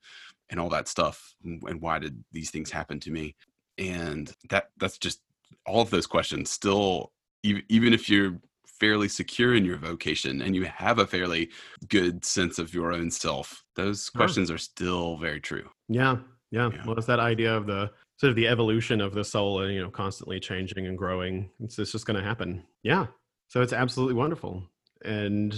[0.50, 3.34] and all that stuff and why did these things happen to me
[3.78, 5.20] and that that's just
[5.66, 7.12] all of those questions still
[7.44, 8.38] ev- even if you're
[8.84, 11.48] fairly secure in your vocation and you have a fairly
[11.88, 16.16] good sense of your own self those questions are still very true Yeah,
[16.50, 16.70] yeah.
[16.72, 16.82] Yeah.
[16.86, 19.82] Well, it's that idea of the sort of the evolution of the soul and you
[19.82, 21.50] know constantly changing and growing.
[21.60, 22.62] It's, it's just going to happen.
[22.82, 23.06] Yeah.
[23.48, 24.62] So it's absolutely wonderful.
[25.04, 25.52] And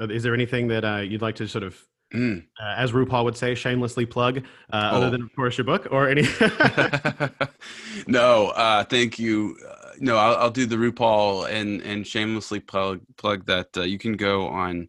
[0.00, 1.80] uh, is there anything that uh, you'd like to sort of,
[2.14, 2.44] Mm.
[2.60, 4.38] uh, as RuPaul would say, shamelessly plug,
[4.72, 5.10] uh, other Oh.
[5.10, 6.22] than of course your book or any?
[8.06, 9.56] no, uh, thank you.
[9.68, 13.98] Uh, no, I'll, I'll do the RuPaul and and shamelessly plug plug that uh, you
[13.98, 14.88] can go on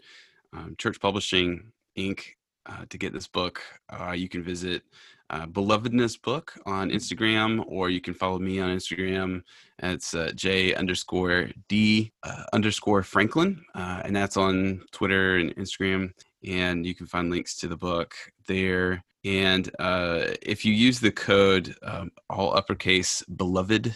[0.53, 2.21] um, Church Publishing Inc.
[2.67, 3.59] Uh, to get this book.
[3.89, 4.83] Uh, you can visit
[5.31, 9.41] uh, Belovedness Book on Instagram, or you can follow me on Instagram.
[9.79, 16.13] It's uh, J underscore D uh, underscore Franklin, uh, and that's on Twitter and Instagram.
[16.45, 18.15] And you can find links to the book
[18.47, 19.03] there.
[19.23, 23.95] And uh, if you use the code um, all uppercase beloved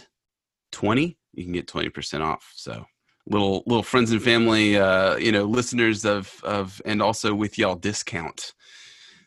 [0.72, 2.52] 20, you can get 20% off.
[2.54, 2.86] So
[3.26, 7.74] little little friends and family, uh, you know, listeners of of and also with y'all
[7.74, 8.54] discount.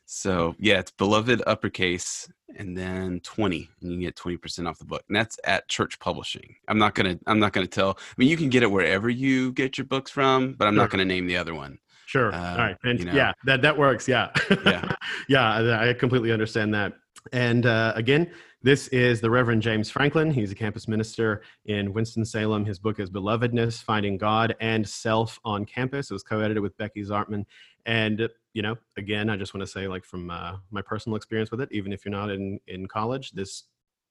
[0.05, 4.85] So yeah, it's beloved uppercase and then 20 and you can get 20% off the
[4.85, 5.03] book.
[5.07, 6.55] And that's at church publishing.
[6.67, 9.51] I'm not gonna I'm not gonna tell I mean you can get it wherever you
[9.51, 11.77] get your books from, but I'm not gonna name the other one.
[12.09, 12.33] Sure.
[12.33, 12.75] Uh, All right.
[12.83, 13.13] And you know.
[13.13, 14.07] yeah, that that works.
[14.07, 14.31] Yeah.
[14.65, 14.95] Yeah.
[15.29, 15.79] yeah.
[15.79, 16.93] I completely understand that.
[17.33, 18.31] And uh, again,
[18.63, 20.31] this is the Reverend James Franklin.
[20.31, 22.65] He's a campus minister in Winston Salem.
[22.65, 26.09] His book is Belovedness: Finding God and Self on Campus.
[26.09, 27.45] It was co-edited with Becky Zartman.
[27.85, 31.51] And you know, again, I just want to say, like from uh, my personal experience
[31.51, 33.65] with it, even if you're not in in college, this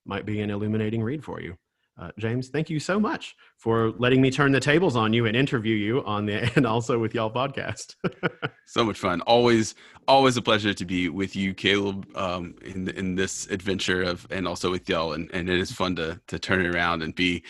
[0.07, 1.59] might be an illuminating read for you.
[1.99, 5.37] Uh, James, thank you so much for letting me turn the tables on you and
[5.37, 7.97] interview you on the and also with y'all podcast.
[8.71, 9.23] So much fun.
[9.23, 9.75] Always,
[10.07, 14.47] always a pleasure to be with you, Caleb, um, in in this adventure of, and
[14.47, 15.15] also with y'all.
[15.15, 17.43] And, and it is fun to to turn it around and be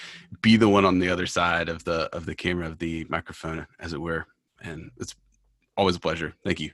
[0.42, 3.66] be the one on the other side of the of the camera of the microphone,
[3.80, 4.28] as it were.
[4.62, 5.16] And it's
[5.76, 6.34] always a pleasure.
[6.44, 6.70] Thank you.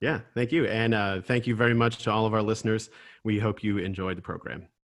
[0.00, 2.88] yeah, thank you, and uh, thank you very much to all of our listeners.
[3.24, 4.68] We hope you enjoyed the program.